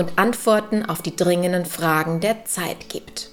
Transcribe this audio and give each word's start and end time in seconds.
und 0.00 0.18
Antworten 0.18 0.86
auf 0.86 1.02
die 1.02 1.14
dringenden 1.14 1.66
Fragen 1.66 2.20
der 2.20 2.46
Zeit 2.46 2.88
gibt. 2.88 3.28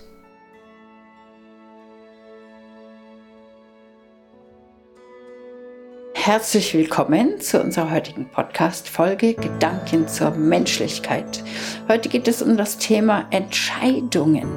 Herzlich 6.13 6.73
willkommen 6.73 7.39
zu 7.39 7.61
unserer 7.61 7.89
heutigen 7.89 8.29
Podcast-Folge 8.29 9.35
Gedanken 9.35 10.09
zur 10.09 10.31
Menschlichkeit. 10.31 11.41
Heute 11.87 12.09
geht 12.09 12.27
es 12.27 12.41
um 12.41 12.57
das 12.57 12.77
Thema 12.77 13.27
Entscheidungen. 13.29 14.49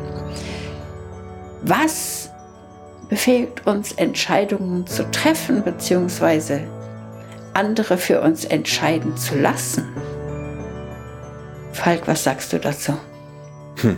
Was 1.63 2.31
befähigt 3.09 3.69
uns, 3.69 3.93
Entscheidungen 3.93 4.85
zu 4.89 5.09
treffen 5.13 5.63
bzw. 5.63 6.63
andere 7.55 7.99
für 7.99 8.21
uns 8.21 8.45
entscheiden 8.45 9.17
zu 9.17 9.39
lassen? 9.39 9.87
Falk, 11.73 12.07
was 12.07 12.25
sagst 12.25 12.53
du 12.53 12.59
dazu? 12.59 12.99
Hm. 13.77 13.97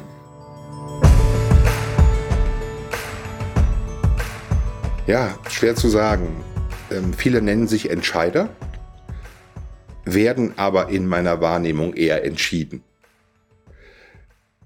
Ja, 5.06 5.36
schwer 5.48 5.74
zu 5.74 5.88
sagen. 5.88 6.28
Ähm, 6.90 7.12
viele 7.12 7.42
nennen 7.42 7.66
sich 7.66 7.90
Entscheider, 7.90 8.50
werden 10.04 10.54
aber 10.56 10.88
in 10.90 11.06
meiner 11.06 11.40
Wahrnehmung 11.40 11.94
eher 11.94 12.24
entschieden. 12.24 12.82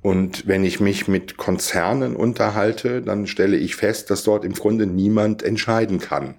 Und 0.03 0.47
wenn 0.47 0.63
ich 0.63 0.79
mich 0.79 1.09
mit 1.09 1.37
Konzernen 1.37 2.15
unterhalte, 2.15 3.03
dann 3.03 3.27
stelle 3.27 3.57
ich 3.57 3.75
fest, 3.75 4.11
dass 4.11 4.23
dort 4.23 4.45
im 4.45 4.53
Grunde 4.53 4.87
niemand 4.87 5.43
entscheiden 5.43 5.99
kann. 5.99 6.37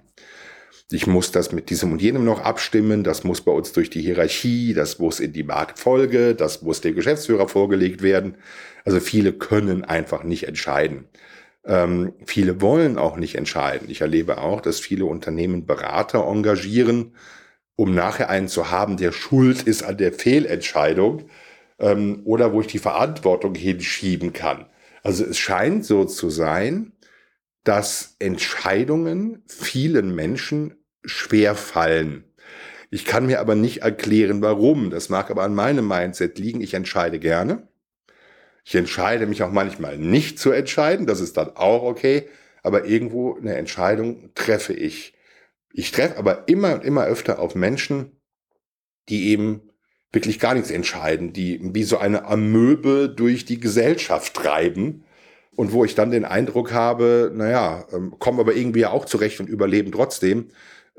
Ich 0.90 1.06
muss 1.06 1.32
das 1.32 1.52
mit 1.52 1.68
diesem 1.68 1.92
und 1.92 2.00
jenem 2.00 2.24
noch 2.24 2.40
abstimmen. 2.40 3.04
Das 3.04 3.22
muss 3.22 3.42
bei 3.42 3.52
uns 3.52 3.72
durch 3.72 3.90
die 3.90 4.00
Hierarchie, 4.00 4.72
das 4.72 4.98
muss 4.98 5.20
in 5.20 5.34
die 5.34 5.42
Marktfolge, 5.42 6.34
das 6.34 6.62
muss 6.62 6.80
dem 6.80 6.94
Geschäftsführer 6.94 7.46
vorgelegt 7.46 8.00
werden. 8.00 8.36
Also 8.86 8.98
viele 8.98 9.34
können 9.34 9.84
einfach 9.84 10.24
nicht 10.24 10.48
entscheiden. 10.48 11.04
Ähm, 11.66 12.14
viele 12.24 12.62
wollen 12.62 12.96
auch 12.96 13.16
nicht 13.16 13.34
entscheiden. 13.34 13.90
Ich 13.90 14.00
erlebe 14.00 14.38
auch, 14.38 14.62
dass 14.62 14.80
viele 14.80 15.04
Unternehmen 15.04 15.66
Berater 15.66 16.26
engagieren, 16.26 17.14
um 17.76 17.94
nachher 17.94 18.30
einen 18.30 18.48
zu 18.48 18.70
haben, 18.70 18.96
der 18.96 19.12
schuld 19.12 19.62
ist 19.62 19.82
an 19.82 19.98
der 19.98 20.14
Fehlentscheidung 20.14 21.28
ähm, 21.78 22.22
oder 22.24 22.54
wo 22.54 22.62
ich 22.62 22.66
die 22.66 22.78
Verantwortung 22.78 23.54
hinschieben 23.54 24.32
kann. 24.32 24.66
Also 25.02 25.24
es 25.24 25.38
scheint 25.38 25.84
so 25.84 26.06
zu 26.06 26.30
sein, 26.30 26.92
dass 27.64 28.16
Entscheidungen 28.18 29.42
vielen 29.46 30.14
Menschen 30.14 30.77
schwer 31.08 31.54
fallen. 31.54 32.24
Ich 32.90 33.04
kann 33.04 33.26
mir 33.26 33.40
aber 33.40 33.54
nicht 33.54 33.82
erklären, 33.82 34.40
warum. 34.40 34.90
Das 34.90 35.08
mag 35.08 35.30
aber 35.30 35.42
an 35.42 35.54
meinem 35.54 35.86
Mindset 35.86 36.38
liegen. 36.38 36.60
Ich 36.60 36.74
entscheide 36.74 37.18
gerne. 37.18 37.68
Ich 38.64 38.74
entscheide 38.74 39.26
mich 39.26 39.42
auch 39.42 39.52
manchmal 39.52 39.98
nicht 39.98 40.38
zu 40.38 40.50
entscheiden. 40.50 41.06
Das 41.06 41.20
ist 41.20 41.36
dann 41.36 41.56
auch 41.56 41.82
okay. 41.82 42.28
Aber 42.62 42.86
irgendwo 42.86 43.36
eine 43.36 43.56
Entscheidung 43.56 44.30
treffe 44.34 44.72
ich. 44.72 45.14
Ich 45.72 45.92
treffe 45.92 46.16
aber 46.16 46.48
immer 46.48 46.74
und 46.74 46.84
immer 46.84 47.04
öfter 47.04 47.38
auf 47.38 47.54
Menschen, 47.54 48.12
die 49.08 49.28
eben 49.28 49.62
wirklich 50.12 50.38
gar 50.38 50.54
nichts 50.54 50.70
entscheiden, 50.70 51.32
die 51.32 51.60
wie 51.74 51.84
so 51.84 51.98
eine 51.98 52.24
Amöbe 52.24 53.12
durch 53.14 53.44
die 53.44 53.60
Gesellschaft 53.60 54.34
treiben 54.34 55.04
und 55.54 55.72
wo 55.72 55.84
ich 55.84 55.94
dann 55.94 56.10
den 56.10 56.24
Eindruck 56.24 56.72
habe, 56.72 57.30
naja, 57.34 57.84
ähm, 57.92 58.14
kommen 58.18 58.40
aber 58.40 58.54
irgendwie 58.54 58.86
auch 58.86 59.04
zurecht 59.04 59.40
und 59.40 59.48
überleben 59.48 59.92
trotzdem. 59.92 60.48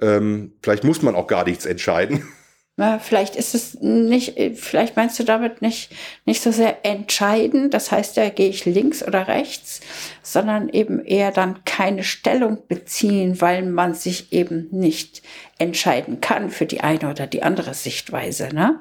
Ähm, 0.02 0.54
vielleicht 0.62 0.84
muss 0.84 1.02
man 1.02 1.16
auch 1.16 1.28
gar 1.28 1.46
nichts 1.46 1.66
entscheiden. 1.66 2.28
Ja, 2.80 2.98
vielleicht 2.98 3.36
ist 3.36 3.56
es 3.56 3.74
nicht, 3.82 4.40
vielleicht 4.56 4.96
meinst 4.96 5.20
du 5.20 5.26
damit 5.26 5.62
nicht, 5.62 5.92
nicht 6.26 6.42
so 6.42 6.50
sehr 6.50 6.86
entscheiden, 6.86 7.70
das 7.72 7.92
heißt 7.92 8.16
ja, 8.16 8.30
gehe 8.30 8.48
ich 8.48 8.64
links 8.64 9.06
oder 9.06 9.28
rechts, 9.28 9.82
sondern 10.24 10.70
eben 10.70 11.04
eher 11.04 11.32
dann 11.32 11.66
keine 11.66 12.06
Stellung 12.06 12.66
beziehen, 12.70 13.42
weil 13.42 13.64
man 13.64 13.96
sich 13.96 14.32
eben 14.32 14.70
nicht 14.72 15.24
entscheiden 15.58 16.22
kann 16.22 16.52
für 16.52 16.66
die 16.66 16.80
eine 16.80 17.10
oder 17.10 17.28
die 17.28 17.44
andere 17.44 17.74
Sichtweise. 17.74 18.48
Ne? 18.56 18.80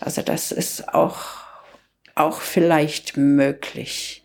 Also 0.00 0.22
das 0.22 0.50
ist 0.50 0.92
auch, 0.92 1.26
auch 2.16 2.40
vielleicht 2.40 3.16
möglich. 3.16 4.24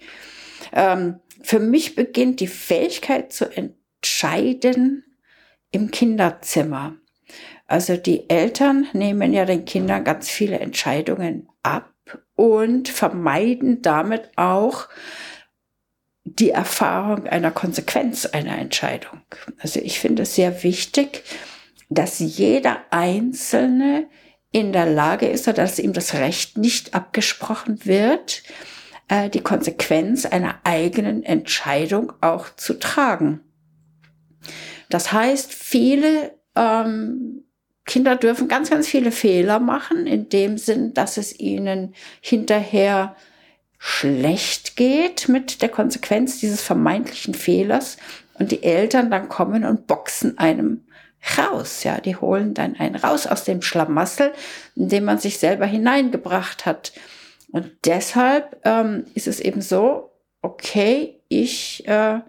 Ähm, 0.73 1.19
für 1.44 1.59
mich 1.59 1.94
beginnt 1.94 2.40
die 2.40 2.47
Fähigkeit 2.47 3.31
zu 3.31 3.46
entscheiden 3.56 5.03
im 5.71 5.91
Kinderzimmer. 5.91 6.95
Also 7.67 7.95
die 7.95 8.29
Eltern 8.29 8.87
nehmen 8.93 9.33
ja 9.33 9.45
den 9.45 9.65
Kindern 9.65 10.03
ganz 10.03 10.29
viele 10.29 10.59
Entscheidungen 10.59 11.47
ab 11.63 11.93
und 12.35 12.89
vermeiden 12.89 13.81
damit 13.81 14.29
auch 14.35 14.89
die 16.23 16.51
Erfahrung 16.51 17.27
einer 17.27 17.51
Konsequenz 17.51 18.25
einer 18.25 18.57
Entscheidung. 18.57 19.21
Also 19.59 19.79
ich 19.79 19.99
finde 19.99 20.23
es 20.23 20.35
sehr 20.35 20.63
wichtig, 20.63 21.23
dass 21.89 22.19
jeder 22.19 22.79
Einzelne 22.89 24.07
in 24.51 24.73
der 24.73 24.85
Lage 24.85 25.27
ist 25.27 25.47
oder 25.47 25.63
dass 25.63 25.79
ihm 25.79 25.93
das 25.93 26.13
Recht 26.13 26.57
nicht 26.57 26.93
abgesprochen 26.93 27.85
wird, 27.85 28.43
äh, 29.07 29.29
die 29.29 29.41
Konsequenz 29.41 30.25
einer 30.25 30.59
eigenen 30.63 31.23
Entscheidung 31.23 32.13
auch 32.21 32.55
zu 32.55 32.79
tragen. 32.79 33.41
Das 34.91 35.12
heißt, 35.12 35.53
viele 35.53 36.34
ähm, 36.56 37.44
Kinder 37.85 38.16
dürfen 38.16 38.47
ganz, 38.47 38.69
ganz 38.69 38.88
viele 38.88 39.12
Fehler 39.12 39.59
machen, 39.59 40.06
in 40.06 40.29
dem 40.29 40.57
Sinn, 40.57 40.94
dass 40.94 41.18
es 41.18 41.38
ihnen 41.40 41.96
hinterher 42.22 43.16
schlecht 43.79 44.75
geht 44.75 45.28
mit 45.28 45.63
der 45.63 45.69
Konsequenz 45.69 46.40
dieses 46.40 46.62
vermeintlichen 46.62 47.34
Fehlers 47.34 47.97
und 48.35 48.52
die 48.52 48.62
Eltern 48.63 49.09
dann 49.09 49.28
kommen 49.28 49.66
und 49.66 49.88
boxen 49.88 50.38
einem 50.38 50.85
raus, 51.38 51.84
ja, 51.84 52.00
die 52.00 52.16
holen 52.16 52.53
dann 52.53 52.75
einen 52.75 52.96
raus 52.96 53.28
aus 53.28 53.44
dem 53.44 53.62
Schlamassel, 53.62 54.34
in 54.75 54.90
dem 54.90 55.06
man 55.06 55.18
sich 55.18 55.40
selber 55.40 55.66
hineingebracht 55.66 56.66
hat. 56.66 56.94
Und 57.52 57.72
deshalb 57.85 58.59
ähm, 58.63 59.06
ist 59.13 59.28
es 59.28 59.40
eben 59.40 59.62
so, 59.62 60.12
okay, 60.41 61.19
ich 61.28 61.88
äh, 61.88 62.19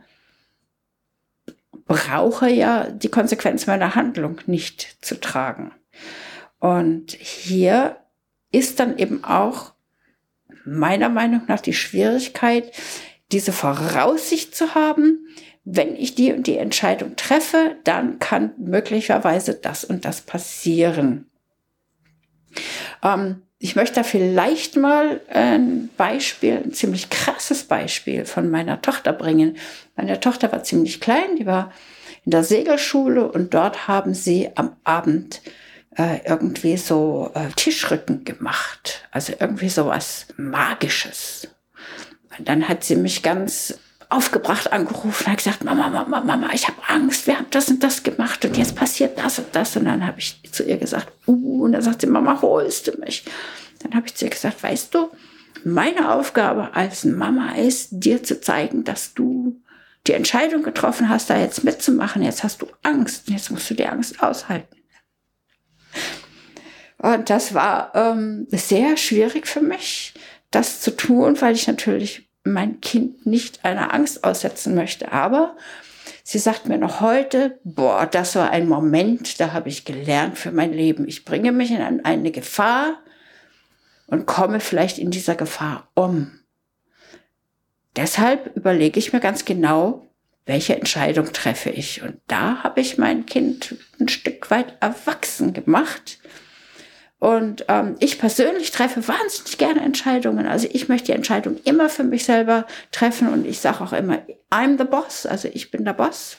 brauche 1.92 2.48
ja 2.48 2.90
die 2.90 3.10
Konsequenz 3.10 3.66
meiner 3.66 3.94
Handlung 3.94 4.40
nicht 4.46 4.96
zu 5.02 5.20
tragen. 5.20 5.72
Und 6.58 7.12
hier 7.12 7.96
ist 8.50 8.80
dann 8.80 8.96
eben 8.96 9.24
auch 9.24 9.74
meiner 10.64 11.10
Meinung 11.10 11.42
nach 11.48 11.60
die 11.60 11.74
Schwierigkeit, 11.74 12.72
diese 13.30 13.52
Voraussicht 13.52 14.54
zu 14.54 14.74
haben, 14.74 15.26
wenn 15.64 15.94
ich 15.96 16.14
die 16.14 16.32
und 16.32 16.46
die 16.46 16.56
Entscheidung 16.56 17.16
treffe, 17.16 17.76
dann 17.84 18.18
kann 18.18 18.52
möglicherweise 18.58 19.54
das 19.54 19.84
und 19.84 20.04
das 20.04 20.22
passieren. 20.22 21.30
Ähm, 23.02 23.42
ich 23.62 23.76
möchte 23.76 23.94
da 23.94 24.02
vielleicht 24.02 24.74
mal 24.76 25.20
ein 25.28 25.88
Beispiel, 25.96 26.60
ein 26.64 26.72
ziemlich 26.72 27.10
krasses 27.10 27.62
Beispiel 27.62 28.24
von 28.24 28.50
meiner 28.50 28.82
Tochter 28.82 29.12
bringen. 29.12 29.56
Meine 29.94 30.18
Tochter 30.18 30.50
war 30.50 30.64
ziemlich 30.64 31.00
klein, 31.00 31.36
die 31.38 31.46
war 31.46 31.72
in 32.24 32.32
der 32.32 32.42
Segelschule 32.42 33.30
und 33.30 33.54
dort 33.54 33.86
haben 33.86 34.14
sie 34.14 34.50
am 34.56 34.74
Abend 34.82 35.42
äh, 35.96 36.18
irgendwie 36.26 36.76
so 36.76 37.30
äh, 37.34 37.50
Tischrücken 37.54 38.24
gemacht. 38.24 39.06
Also 39.12 39.32
irgendwie 39.38 39.68
so 39.68 39.86
was 39.86 40.26
Magisches. 40.36 41.46
Und 42.36 42.48
dann 42.48 42.68
hat 42.68 42.82
sie 42.82 42.96
mich 42.96 43.22
ganz 43.22 43.78
aufgebracht 44.12 44.72
angerufen, 44.72 45.26
hat 45.26 45.38
gesagt, 45.38 45.64
Mama, 45.64 45.88
Mama, 45.88 46.20
Mama, 46.20 46.50
ich 46.52 46.68
habe 46.68 46.78
Angst, 46.86 47.26
wir 47.26 47.38
haben 47.38 47.46
das 47.50 47.68
und 47.68 47.82
das 47.82 48.02
gemacht 48.02 48.44
und 48.44 48.56
jetzt 48.56 48.76
passiert 48.76 49.18
das 49.18 49.38
und 49.38 49.48
das. 49.52 49.76
Und 49.76 49.86
dann 49.86 50.06
habe 50.06 50.18
ich 50.18 50.40
zu 50.50 50.62
ihr 50.64 50.76
gesagt, 50.76 51.12
uh, 51.26 51.64
und 51.64 51.72
dann 51.72 51.82
sagt 51.82 52.02
sie, 52.02 52.06
Mama, 52.06 52.40
holst 52.42 52.88
du 52.88 52.98
mich? 53.00 53.24
Dann 53.80 53.94
habe 53.94 54.06
ich 54.06 54.14
zu 54.14 54.26
ihr 54.26 54.30
gesagt, 54.30 54.62
weißt 54.62 54.94
du, 54.94 55.10
meine 55.64 56.12
Aufgabe 56.12 56.74
als 56.74 57.04
Mama 57.04 57.52
ist, 57.54 57.88
dir 57.90 58.22
zu 58.22 58.40
zeigen, 58.40 58.84
dass 58.84 59.14
du 59.14 59.60
die 60.06 60.14
Entscheidung 60.14 60.62
getroffen 60.62 61.08
hast, 61.08 61.30
da 61.30 61.38
jetzt 61.38 61.64
mitzumachen. 61.64 62.22
Jetzt 62.22 62.42
hast 62.42 62.62
du 62.62 62.66
Angst 62.82 63.28
und 63.28 63.34
jetzt 63.34 63.50
musst 63.50 63.70
du 63.70 63.74
die 63.74 63.86
Angst 63.86 64.22
aushalten. 64.22 64.76
Und 66.98 67.30
das 67.30 67.54
war 67.54 67.92
ähm, 67.94 68.46
sehr 68.50 68.96
schwierig 68.96 69.46
für 69.46 69.60
mich, 69.60 70.14
das 70.50 70.80
zu 70.80 70.96
tun, 70.96 71.40
weil 71.40 71.54
ich 71.54 71.66
natürlich 71.66 72.28
mein 72.44 72.80
Kind 72.80 73.26
nicht 73.26 73.64
einer 73.64 73.94
Angst 73.94 74.24
aussetzen 74.24 74.74
möchte. 74.74 75.12
Aber 75.12 75.56
sie 76.24 76.38
sagt 76.38 76.66
mir 76.66 76.78
noch 76.78 77.00
heute, 77.00 77.58
boah, 77.64 78.06
das 78.06 78.34
war 78.36 78.50
ein 78.50 78.68
Moment, 78.68 79.40
da 79.40 79.52
habe 79.52 79.68
ich 79.68 79.84
gelernt 79.84 80.38
für 80.38 80.52
mein 80.52 80.72
Leben. 80.72 81.06
Ich 81.06 81.24
bringe 81.24 81.52
mich 81.52 81.70
in 81.70 82.04
eine 82.04 82.30
Gefahr 82.30 82.98
und 84.06 84.26
komme 84.26 84.60
vielleicht 84.60 84.98
in 84.98 85.10
dieser 85.10 85.34
Gefahr 85.34 85.88
um. 85.94 86.32
Deshalb 87.96 88.56
überlege 88.56 88.98
ich 88.98 89.12
mir 89.12 89.20
ganz 89.20 89.44
genau, 89.44 90.06
welche 90.46 90.74
Entscheidung 90.74 91.32
treffe 91.32 91.70
ich. 91.70 92.02
Und 92.02 92.20
da 92.26 92.62
habe 92.62 92.80
ich 92.80 92.98
mein 92.98 93.26
Kind 93.26 93.76
ein 94.00 94.08
Stück 94.08 94.50
weit 94.50 94.76
erwachsen 94.80 95.52
gemacht. 95.52 96.18
Und 97.22 97.66
ähm, 97.68 97.94
ich 98.00 98.18
persönlich 98.18 98.72
treffe 98.72 99.06
wahnsinnig 99.06 99.56
gerne 99.56 99.82
Entscheidungen. 99.82 100.48
Also 100.48 100.66
ich 100.72 100.88
möchte 100.88 101.06
die 101.06 101.12
Entscheidung 101.12 101.56
immer 101.62 101.88
für 101.88 102.02
mich 102.02 102.24
selber 102.24 102.66
treffen 102.90 103.32
und 103.32 103.46
ich 103.46 103.60
sage 103.60 103.80
auch 103.80 103.92
immer, 103.92 104.26
I'm 104.50 104.76
the 104.76 104.82
boss, 104.82 105.24
also 105.24 105.46
ich 105.46 105.70
bin 105.70 105.84
der 105.84 105.92
Boss. 105.92 106.38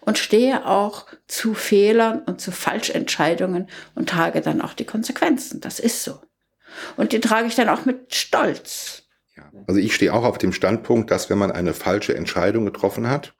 Und 0.00 0.18
stehe 0.18 0.66
auch 0.66 1.06
zu 1.28 1.54
Fehlern 1.54 2.20
und 2.26 2.42
zu 2.42 2.52
Falschentscheidungen 2.52 3.70
und 3.94 4.10
trage 4.10 4.42
dann 4.42 4.60
auch 4.60 4.74
die 4.74 4.84
Konsequenzen. 4.84 5.62
Das 5.62 5.80
ist 5.80 6.04
so. 6.04 6.20
Und 6.98 7.12
die 7.12 7.20
trage 7.20 7.46
ich 7.46 7.54
dann 7.54 7.70
auch 7.70 7.86
mit 7.86 8.14
Stolz. 8.14 9.04
Also 9.66 9.80
ich 9.80 9.94
stehe 9.94 10.12
auch 10.12 10.24
auf 10.24 10.36
dem 10.36 10.52
Standpunkt, 10.52 11.10
dass 11.10 11.30
wenn 11.30 11.38
man 11.38 11.52
eine 11.52 11.72
falsche 11.72 12.14
Entscheidung 12.14 12.66
getroffen 12.66 13.08
hat, 13.08 13.32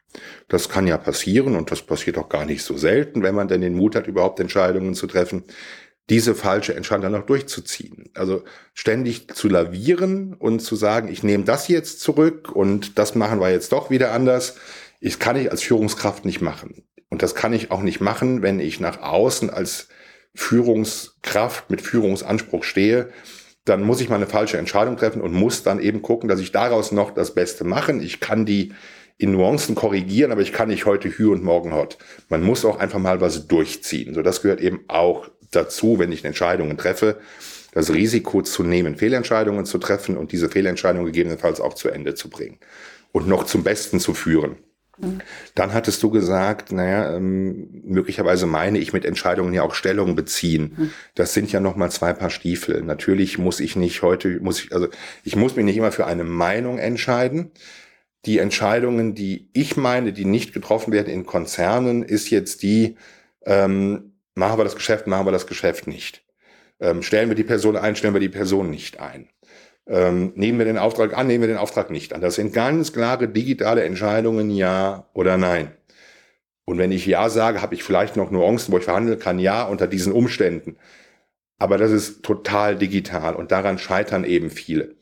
das 0.48 0.70
kann 0.70 0.86
ja 0.86 0.96
passieren 0.96 1.54
und 1.54 1.70
das 1.70 1.82
passiert 1.82 2.16
auch 2.16 2.30
gar 2.30 2.46
nicht 2.46 2.62
so 2.62 2.78
selten, 2.78 3.22
wenn 3.22 3.34
man 3.34 3.48
denn 3.48 3.60
den 3.60 3.74
Mut 3.74 3.94
hat, 3.94 4.06
überhaupt 4.06 4.40
Entscheidungen 4.40 4.94
zu 4.94 5.06
treffen, 5.06 5.44
diese 6.08 6.34
falsche 6.34 6.74
Entscheidung 6.74 7.02
dann 7.02 7.12
noch 7.12 7.26
durchzuziehen. 7.26 8.10
Also 8.14 8.42
ständig 8.74 9.32
zu 9.32 9.48
lavieren 9.48 10.34
und 10.34 10.60
zu 10.60 10.74
sagen, 10.74 11.08
ich 11.08 11.22
nehme 11.22 11.44
das 11.44 11.68
jetzt 11.68 12.00
zurück 12.00 12.50
und 12.50 12.98
das 12.98 13.14
machen 13.14 13.40
wir 13.40 13.50
jetzt 13.50 13.72
doch 13.72 13.90
wieder 13.90 14.12
anders, 14.12 14.56
das 15.00 15.18
kann 15.18 15.36
ich 15.36 15.50
als 15.50 15.62
Führungskraft 15.62 16.24
nicht 16.24 16.40
machen. 16.40 16.84
Und 17.08 17.22
das 17.22 17.34
kann 17.34 17.52
ich 17.52 17.70
auch 17.70 17.82
nicht 17.82 18.00
machen, 18.00 18.42
wenn 18.42 18.60
ich 18.60 18.80
nach 18.80 19.00
außen 19.02 19.50
als 19.50 19.88
Führungskraft 20.34 21.70
mit 21.70 21.80
Führungsanspruch 21.80 22.64
stehe 22.64 23.10
dann 23.64 23.82
muss 23.82 24.00
ich 24.00 24.08
mal 24.08 24.16
eine 24.16 24.26
falsche 24.26 24.58
Entscheidung 24.58 24.96
treffen 24.96 25.20
und 25.20 25.32
muss 25.32 25.62
dann 25.62 25.80
eben 25.80 26.02
gucken, 26.02 26.28
dass 26.28 26.40
ich 26.40 26.52
daraus 26.52 26.92
noch 26.92 27.10
das 27.12 27.34
Beste 27.34 27.64
machen. 27.64 28.02
Ich 28.02 28.20
kann 28.20 28.46
die 28.46 28.72
in 29.18 29.32
Nuancen 29.32 29.74
korrigieren, 29.74 30.32
aber 30.32 30.40
ich 30.40 30.52
kann 30.52 30.68
nicht 30.68 30.86
heute 30.86 31.10
Hü 31.10 31.30
und 31.30 31.44
morgen 31.44 31.74
Hot. 31.74 31.98
Man 32.28 32.42
muss 32.42 32.64
auch 32.64 32.78
einfach 32.78 32.98
mal 32.98 33.20
was 33.20 33.46
durchziehen. 33.46 34.14
So, 34.14 34.22
das 34.22 34.40
gehört 34.40 34.60
eben 34.60 34.80
auch 34.88 35.30
dazu, 35.50 35.98
wenn 35.98 36.12
ich 36.12 36.24
Entscheidungen 36.24 36.76
treffe, 36.76 37.20
das 37.72 37.92
Risiko 37.92 38.42
zu 38.42 38.62
nehmen, 38.62 38.96
Fehlentscheidungen 38.96 39.64
zu 39.64 39.78
treffen 39.78 40.16
und 40.16 40.32
diese 40.32 40.48
Fehlentscheidungen 40.48 41.06
gegebenenfalls 41.06 41.60
auch 41.60 41.74
zu 41.74 41.88
Ende 41.88 42.14
zu 42.14 42.28
bringen 42.28 42.58
und 43.12 43.28
noch 43.28 43.44
zum 43.44 43.62
Besten 43.62 44.00
zu 44.00 44.14
führen. 44.14 44.56
Dann 45.54 45.72
hattest 45.72 46.02
du 46.02 46.10
gesagt, 46.10 46.72
naja, 46.72 47.16
ähm, 47.16 47.82
möglicherweise 47.84 48.46
meine 48.46 48.78
ich 48.78 48.92
mit 48.92 49.04
Entscheidungen 49.04 49.54
ja 49.54 49.62
auch 49.62 49.74
Stellung 49.74 50.14
beziehen. 50.14 50.74
Mhm. 50.76 50.90
Das 51.14 51.32
sind 51.32 51.50
ja 51.52 51.60
nochmal 51.60 51.90
zwei 51.90 52.12
Paar 52.12 52.30
Stiefel. 52.30 52.82
Natürlich 52.82 53.38
muss 53.38 53.60
ich 53.60 53.76
nicht 53.76 54.02
heute, 54.02 54.40
muss 54.40 54.62
ich, 54.62 54.72
also 54.72 54.88
ich 55.24 55.36
muss 55.36 55.56
mich 55.56 55.64
nicht 55.64 55.76
immer 55.76 55.92
für 55.92 56.06
eine 56.06 56.24
Meinung 56.24 56.78
entscheiden. 56.78 57.50
Die 58.26 58.38
Entscheidungen, 58.38 59.14
die 59.14 59.48
ich 59.54 59.76
meine, 59.76 60.12
die 60.12 60.26
nicht 60.26 60.52
getroffen 60.52 60.92
werden 60.92 61.08
in 61.08 61.24
Konzernen, 61.24 62.02
ist 62.02 62.28
jetzt 62.28 62.62
die, 62.62 62.96
ähm, 63.46 64.09
machen 64.40 64.58
wir 64.58 64.64
das 64.64 64.74
Geschäft, 64.74 65.06
machen 65.06 65.26
wir 65.26 65.32
das 65.32 65.46
Geschäft 65.46 65.86
nicht. 65.86 66.24
Ähm, 66.80 67.02
stellen 67.02 67.28
wir 67.28 67.36
die 67.36 67.44
Person 67.44 67.76
ein, 67.76 67.94
stellen 67.94 68.14
wir 68.14 68.20
die 68.20 68.28
Person 68.28 68.70
nicht 68.70 68.98
ein. 68.98 69.28
Ähm, 69.86 70.32
nehmen 70.34 70.58
wir 70.58 70.64
den 70.64 70.78
Auftrag 70.78 71.16
an, 71.16 71.28
nehmen 71.28 71.42
wir 71.42 71.48
den 71.48 71.56
Auftrag 71.58 71.90
nicht 71.90 72.12
an. 72.12 72.20
Das 72.20 72.34
sind 72.34 72.52
ganz 72.52 72.92
klare 72.92 73.28
digitale 73.28 73.84
Entscheidungen, 73.84 74.50
ja 74.50 75.06
oder 75.14 75.36
nein. 75.36 75.72
Und 76.64 76.78
wenn 76.78 76.92
ich 76.92 77.06
ja 77.06 77.28
sage, 77.28 77.62
habe 77.62 77.74
ich 77.74 77.82
vielleicht 77.82 78.16
noch 78.16 78.30
Nuancen, 78.30 78.72
wo 78.72 78.78
ich 78.78 78.84
verhandeln 78.84 79.18
kann, 79.18 79.38
ja, 79.38 79.64
unter 79.64 79.86
diesen 79.86 80.12
Umständen. 80.12 80.76
Aber 81.58 81.76
das 81.78 81.90
ist 81.90 82.22
total 82.22 82.76
digital 82.76 83.34
und 83.34 83.52
daran 83.52 83.78
scheitern 83.78 84.24
eben 84.24 84.50
viele. 84.50 84.94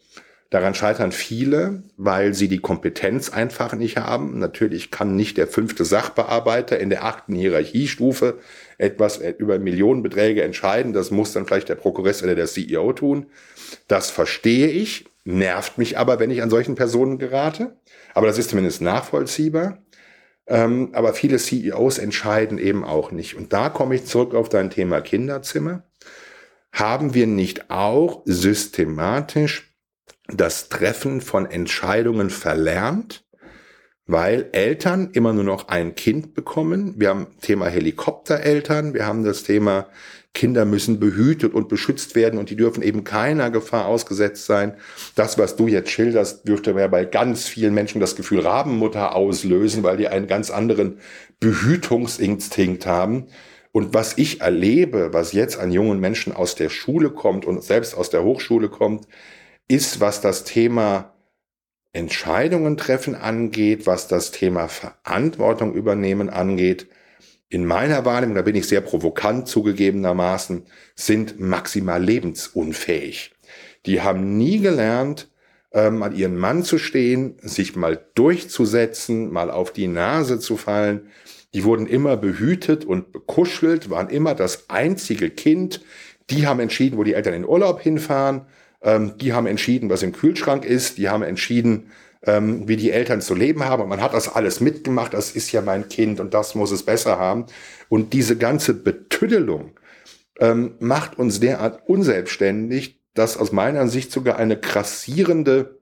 Daran 0.50 0.74
scheitern 0.74 1.12
viele, 1.12 1.82
weil 1.98 2.32
sie 2.32 2.48
die 2.48 2.60
Kompetenz 2.60 3.28
einfach 3.28 3.74
nicht 3.74 3.98
haben. 3.98 4.38
Natürlich 4.38 4.90
kann 4.90 5.14
nicht 5.14 5.36
der 5.36 5.46
fünfte 5.46 5.84
Sachbearbeiter 5.84 6.80
in 6.80 6.88
der 6.88 7.04
achten 7.04 7.34
Hierarchiestufe 7.34 8.38
etwas 8.78 9.18
über 9.18 9.58
Millionenbeträge 9.58 10.42
entscheiden. 10.42 10.94
Das 10.94 11.10
muss 11.10 11.32
dann 11.32 11.44
vielleicht 11.44 11.68
der 11.68 11.74
Prokurist 11.74 12.22
oder 12.22 12.34
der 12.34 12.46
CEO 12.46 12.94
tun. 12.94 13.26
Das 13.88 14.10
verstehe 14.10 14.68
ich, 14.68 15.04
nervt 15.24 15.76
mich 15.76 15.98
aber, 15.98 16.18
wenn 16.18 16.30
ich 16.30 16.40
an 16.40 16.48
solchen 16.48 16.76
Personen 16.76 17.18
gerate. 17.18 17.76
Aber 18.14 18.26
das 18.26 18.38
ist 18.38 18.48
zumindest 18.48 18.80
nachvollziehbar. 18.80 19.82
Ähm, 20.46 20.90
aber 20.94 21.12
viele 21.12 21.36
CEOs 21.36 21.98
entscheiden 21.98 22.56
eben 22.56 22.84
auch 22.84 23.10
nicht. 23.12 23.36
Und 23.36 23.52
da 23.52 23.68
komme 23.68 23.96
ich 23.96 24.06
zurück 24.06 24.34
auf 24.34 24.48
dein 24.48 24.70
Thema 24.70 25.02
Kinderzimmer. 25.02 25.82
Haben 26.72 27.12
wir 27.12 27.26
nicht 27.26 27.70
auch 27.70 28.22
systematisch 28.24 29.67
das 30.28 30.68
Treffen 30.68 31.20
von 31.20 31.46
Entscheidungen 31.46 32.30
verlernt, 32.30 33.24
weil 34.06 34.48
Eltern 34.52 35.10
immer 35.12 35.32
nur 35.32 35.44
noch 35.44 35.68
ein 35.68 35.94
Kind 35.94 36.34
bekommen? 36.34 36.94
Wir 36.96 37.10
haben 37.10 37.26
Thema 37.40 37.66
Helikoptereltern, 37.66 38.94
wir 38.94 39.06
haben 39.06 39.24
das 39.24 39.42
Thema 39.42 39.88
Kinder 40.34 40.64
müssen 40.64 41.00
behütet 41.00 41.52
und 41.52 41.68
beschützt 41.68 42.14
werden 42.14 42.38
und 42.38 42.50
die 42.50 42.56
dürfen 42.56 42.82
eben 42.82 43.02
keiner 43.02 43.50
Gefahr 43.50 43.86
ausgesetzt 43.86 44.46
sein. 44.46 44.74
Das, 45.16 45.36
was 45.36 45.56
du 45.56 45.66
jetzt 45.66 45.90
schilderst, 45.90 46.46
dürfte 46.46 46.70
ja 46.72 46.86
bei 46.86 47.04
ganz 47.04 47.48
vielen 47.48 47.74
Menschen 47.74 48.00
das 48.00 48.14
Gefühl 48.14 48.40
Rabenmutter 48.40 49.16
auslösen, 49.16 49.82
weil 49.82 49.96
die 49.96 50.06
einen 50.06 50.28
ganz 50.28 50.50
anderen 50.50 51.00
Behütungsinstinkt 51.40 52.86
haben. 52.86 53.26
Und 53.72 53.94
was 53.94 54.16
ich 54.16 54.40
erlebe, 54.40 55.12
was 55.12 55.32
jetzt 55.32 55.58
an 55.58 55.72
jungen 55.72 55.98
Menschen 55.98 56.32
aus 56.32 56.54
der 56.54 56.68
Schule 56.68 57.10
kommt 57.10 57.44
und 57.44 57.64
selbst 57.64 57.96
aus 57.96 58.10
der 58.10 58.22
Hochschule 58.22 58.68
kommt, 58.68 59.08
ist, 59.68 60.00
was 60.00 60.20
das 60.20 60.44
Thema 60.44 61.14
Entscheidungen 61.92 62.76
treffen 62.76 63.14
angeht, 63.14 63.86
was 63.86 64.08
das 64.08 64.30
Thema 64.30 64.68
Verantwortung 64.68 65.74
übernehmen 65.74 66.30
angeht, 66.30 66.88
in 67.50 67.64
meiner 67.64 68.04
Wahrnehmung, 68.04 68.34
da 68.36 68.42
bin 68.42 68.56
ich 68.56 68.68
sehr 68.68 68.82
provokant 68.82 69.48
zugegebenermaßen, 69.48 70.66
sind 70.94 71.40
maximal 71.40 72.02
lebensunfähig. 72.02 73.32
Die 73.86 74.02
haben 74.02 74.36
nie 74.36 74.58
gelernt, 74.58 75.28
ähm, 75.72 76.02
an 76.02 76.14
ihren 76.14 76.36
Mann 76.36 76.62
zu 76.62 76.78
stehen, 76.78 77.36
sich 77.40 77.74
mal 77.74 78.04
durchzusetzen, 78.14 79.32
mal 79.32 79.50
auf 79.50 79.72
die 79.72 79.86
Nase 79.86 80.38
zu 80.38 80.56
fallen. 80.58 81.08
Die 81.54 81.64
wurden 81.64 81.86
immer 81.86 82.18
behütet 82.18 82.84
und 82.84 83.12
bekuschelt, 83.12 83.88
waren 83.88 84.10
immer 84.10 84.34
das 84.34 84.68
einzige 84.68 85.30
Kind. 85.30 85.80
Die 86.28 86.46
haben 86.46 86.60
entschieden, 86.60 86.98
wo 86.98 87.04
die 87.04 87.14
Eltern 87.14 87.32
in 87.32 87.46
Urlaub 87.46 87.80
hinfahren. 87.80 88.42
Ähm, 88.82 89.18
die 89.18 89.32
haben 89.32 89.46
entschieden, 89.46 89.90
was 89.90 90.02
im 90.02 90.12
Kühlschrank 90.12 90.64
ist. 90.64 90.98
Die 90.98 91.08
haben 91.08 91.22
entschieden, 91.22 91.90
ähm, 92.22 92.68
wie 92.68 92.76
die 92.76 92.90
Eltern 92.90 93.20
zu 93.20 93.34
leben 93.34 93.64
haben. 93.64 93.82
Und 93.82 93.88
man 93.88 94.00
hat 94.00 94.14
das 94.14 94.28
alles 94.34 94.60
mitgemacht, 94.60 95.14
das 95.14 95.30
ist 95.30 95.52
ja 95.52 95.62
mein 95.62 95.88
Kind 95.88 96.20
und 96.20 96.34
das 96.34 96.54
muss 96.54 96.70
es 96.70 96.82
besser 96.84 97.18
haben. 97.18 97.46
Und 97.88 98.12
diese 98.12 98.36
ganze 98.36 98.74
Betüddelung 98.74 99.72
ähm, 100.40 100.74
macht 100.78 101.18
uns 101.18 101.40
derart 101.40 101.88
unselbstständig, 101.88 103.00
dass 103.14 103.36
aus 103.36 103.52
meiner 103.52 103.88
Sicht 103.88 104.12
sogar 104.12 104.36
eine 104.36 104.56
krassierende 104.56 105.78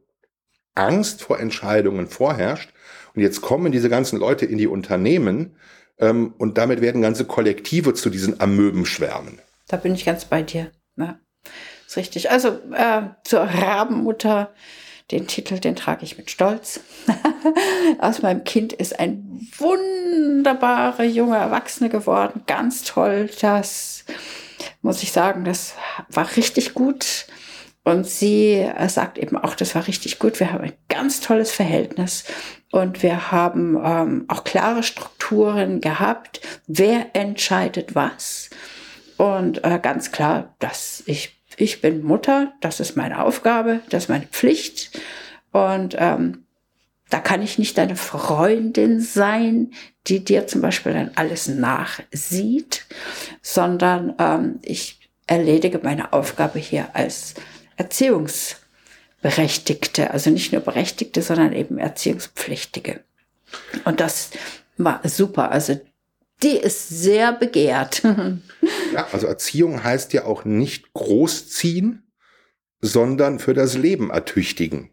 Angst 0.74 1.22
vor 1.22 1.40
Entscheidungen 1.40 2.06
vorherrscht. 2.06 2.70
Und 3.14 3.22
jetzt 3.22 3.40
kommen 3.40 3.72
diese 3.72 3.88
ganzen 3.88 4.18
Leute 4.18 4.46
in 4.46 4.58
die 4.58 4.66
Unternehmen 4.66 5.56
ähm, 5.98 6.34
und 6.38 6.58
damit 6.58 6.80
werden 6.80 7.02
ganze 7.02 7.24
Kollektive 7.24 7.94
zu 7.94 8.10
diesen 8.10 8.40
Amöbenschwärmen. 8.40 9.40
Da 9.68 9.78
bin 9.78 9.94
ich 9.94 10.04
ganz 10.04 10.26
bei 10.26 10.42
dir. 10.42 10.70
Ja, 10.96 11.18
ist 11.86 11.96
richtig. 11.96 12.30
Also 12.30 12.48
äh, 12.72 13.02
zur 13.24 13.40
Rabenmutter 13.40 14.50
den 15.10 15.28
Titel, 15.28 15.60
den 15.60 15.76
trage 15.76 16.04
ich 16.04 16.18
mit 16.18 16.30
Stolz. 16.30 16.80
Aus 18.00 18.22
meinem 18.22 18.42
Kind 18.44 18.72
ist 18.72 18.98
ein 18.98 19.48
wunderbarer 19.56 21.04
junger 21.04 21.38
Erwachsener 21.38 21.88
geworden. 21.88 22.42
Ganz 22.46 22.82
toll. 22.82 23.30
Das 23.40 24.04
muss 24.82 25.02
ich 25.02 25.12
sagen, 25.12 25.44
das 25.44 25.74
war 26.08 26.36
richtig 26.36 26.74
gut. 26.74 27.26
Und 27.84 28.04
sie 28.04 28.68
sagt 28.88 29.16
eben 29.16 29.36
auch, 29.36 29.54
das 29.54 29.76
war 29.76 29.86
richtig 29.86 30.18
gut. 30.18 30.40
Wir 30.40 30.52
haben 30.52 30.64
ein 30.64 30.72
ganz 30.88 31.20
tolles 31.20 31.52
Verhältnis 31.52 32.24
und 32.72 33.04
wir 33.04 33.30
haben 33.30 33.80
ähm, 33.80 34.24
auch 34.26 34.42
klare 34.42 34.82
Strukturen 34.82 35.80
gehabt. 35.80 36.40
Wer 36.66 37.14
entscheidet 37.14 37.94
was? 37.94 38.50
Und 39.18 39.62
äh, 39.64 39.78
ganz 39.80 40.10
klar, 40.10 40.56
dass 40.58 41.04
ich 41.06 41.36
ich 41.56 41.80
bin 41.80 42.02
Mutter, 42.02 42.52
das 42.60 42.80
ist 42.80 42.96
meine 42.96 43.22
Aufgabe, 43.24 43.80
das 43.88 44.04
ist 44.04 44.08
meine 44.08 44.26
Pflicht. 44.26 44.98
Und 45.52 45.96
ähm, 45.98 46.44
da 47.08 47.20
kann 47.20 47.42
ich 47.42 47.58
nicht 47.58 47.78
deine 47.78 47.96
Freundin 47.96 49.00
sein, 49.00 49.72
die 50.06 50.24
dir 50.24 50.46
zum 50.46 50.60
Beispiel 50.60 50.92
dann 50.92 51.12
alles 51.14 51.48
nachsieht, 51.48 52.84
sondern 53.42 54.14
ähm, 54.18 54.58
ich 54.62 55.08
erledige 55.26 55.80
meine 55.82 56.12
Aufgabe 56.12 56.58
hier 56.58 56.88
als 56.94 57.34
Erziehungsperson 57.76 58.66
Berechtigte, 59.26 60.12
also 60.12 60.30
nicht 60.30 60.52
nur 60.52 60.60
Berechtigte, 60.60 61.20
sondern 61.20 61.52
eben 61.52 61.78
Erziehungspflichtige. 61.78 63.00
Und 63.84 63.98
das 63.98 64.30
war 64.76 65.00
super. 65.02 65.50
Also 65.50 65.80
die 66.44 66.56
ist 66.56 66.88
sehr 66.88 67.32
begehrt. 67.32 68.02
ja, 68.96 69.06
also 69.12 69.26
Erziehung 69.26 69.84
heißt 69.84 70.14
ja 70.14 70.24
auch 70.24 70.46
nicht 70.46 70.94
großziehen, 70.94 72.10
sondern 72.80 73.38
für 73.38 73.52
das 73.52 73.76
Leben 73.76 74.08
ertüchtigen. 74.08 74.90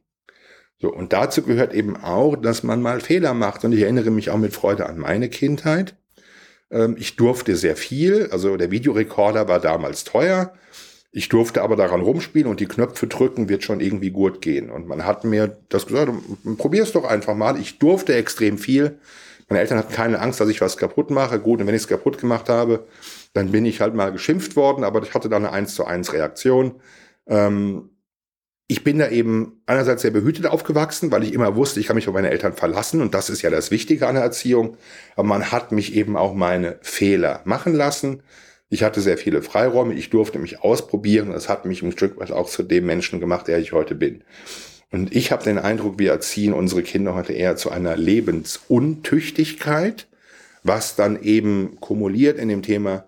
So, 0.77 0.93
und 0.93 1.13
dazu 1.13 1.43
gehört 1.43 1.73
eben 1.73 1.95
auch, 1.95 2.35
dass 2.35 2.63
man 2.63 2.81
mal 2.81 2.99
Fehler 2.99 3.33
macht. 3.33 3.63
Und 3.63 3.71
ich 3.71 3.81
erinnere 3.81 4.11
mich 4.11 4.29
auch 4.29 4.37
mit 4.37 4.53
Freude 4.53 4.87
an 4.87 4.97
meine 4.97 5.29
Kindheit. 5.29 5.95
Ähm, 6.69 6.97
ich 6.99 7.15
durfte 7.15 7.55
sehr 7.55 7.77
viel. 7.77 8.27
Also 8.29 8.57
der 8.57 8.71
Videorekorder 8.71 9.47
war 9.47 9.61
damals 9.61 10.03
teuer. 10.03 10.51
Ich 11.13 11.29
durfte 11.29 11.61
aber 11.61 11.77
daran 11.77 12.01
rumspielen 12.01 12.47
und 12.47 12.59
die 12.59 12.65
Knöpfe 12.65 13.07
drücken 13.07 13.47
wird 13.47 13.63
schon 13.63 13.79
irgendwie 13.79 14.11
gut 14.11 14.41
gehen. 14.41 14.69
Und 14.69 14.85
man 14.85 15.05
hat 15.05 15.23
mir 15.23 15.57
das 15.69 15.85
gesagt, 15.85 16.11
probier's 16.57 16.91
doch 16.91 17.05
einfach 17.05 17.35
mal. 17.35 17.57
Ich 17.57 17.79
durfte 17.79 18.15
extrem 18.15 18.57
viel. 18.57 18.97
Meine 19.47 19.61
Eltern 19.61 19.77
hatten 19.77 19.93
keine 19.93 20.19
Angst, 20.19 20.41
dass 20.41 20.49
ich 20.49 20.59
was 20.59 20.75
kaputt 20.75 21.09
mache. 21.09 21.39
Gut, 21.39 21.61
und 21.61 21.67
wenn 21.67 21.75
ich 21.75 21.83
es 21.83 21.87
kaputt 21.87 22.17
gemacht 22.17 22.49
habe, 22.49 22.85
dann 23.33 23.51
bin 23.51 23.65
ich 23.65 23.81
halt 23.81 23.95
mal 23.95 24.11
geschimpft 24.11 24.55
worden, 24.55 24.83
aber 24.83 25.01
ich 25.01 25.13
hatte 25.13 25.29
da 25.29 25.37
eine 25.37 25.51
1 25.51 25.75
zu 25.75 25.85
1 25.85 26.13
Reaktion. 26.13 26.79
Ähm, 27.27 27.89
ich 28.67 28.83
bin 28.83 28.99
da 28.99 29.09
eben 29.09 29.61
einerseits 29.65 30.03
sehr 30.03 30.11
behütet 30.11 30.45
aufgewachsen, 30.45 31.11
weil 31.11 31.23
ich 31.23 31.33
immer 31.33 31.55
wusste, 31.55 31.79
ich 31.79 31.87
kann 31.87 31.95
mich 31.95 32.07
auf 32.07 32.13
meine 32.13 32.29
Eltern 32.29 32.53
verlassen 32.53 33.01
und 33.01 33.13
das 33.13 33.29
ist 33.29 33.41
ja 33.41 33.49
das 33.49 33.71
Wichtige 33.71 34.07
an 34.07 34.15
der 34.15 34.23
Erziehung. 34.23 34.77
Aber 35.15 35.27
man 35.27 35.51
hat 35.51 35.71
mich 35.71 35.95
eben 35.95 36.15
auch 36.15 36.33
meine 36.33 36.77
Fehler 36.81 37.41
machen 37.43 37.73
lassen. 37.73 38.23
Ich 38.69 38.83
hatte 38.83 39.01
sehr 39.01 39.17
viele 39.17 39.41
Freiräume, 39.41 39.93
ich 39.93 40.09
durfte 40.09 40.39
mich 40.39 40.63
ausprobieren. 40.63 41.31
Das 41.31 41.49
hat 41.49 41.65
mich 41.65 41.83
ein 41.83 41.91
Stück 41.91 42.19
weit 42.19 42.31
auch 42.31 42.49
zu 42.49 42.63
dem 42.63 42.85
Menschen 42.85 43.19
gemacht, 43.19 43.47
der 43.47 43.59
ich 43.59 43.73
heute 43.73 43.95
bin. 43.95 44.23
Und 44.91 45.15
ich 45.15 45.31
habe 45.31 45.43
den 45.43 45.59
Eindruck, 45.59 45.99
wir 45.99 46.11
erziehen 46.11 46.53
unsere 46.53 46.83
Kinder 46.83 47.15
heute 47.15 47.33
eher 47.33 47.55
zu 47.55 47.71
einer 47.71 47.97
Lebensuntüchtigkeit, 47.97 50.07
was 50.63 50.95
dann 50.95 51.21
eben 51.21 51.77
kumuliert 51.79 52.39
in 52.39 52.47
dem 52.47 52.61
Thema, 52.61 53.05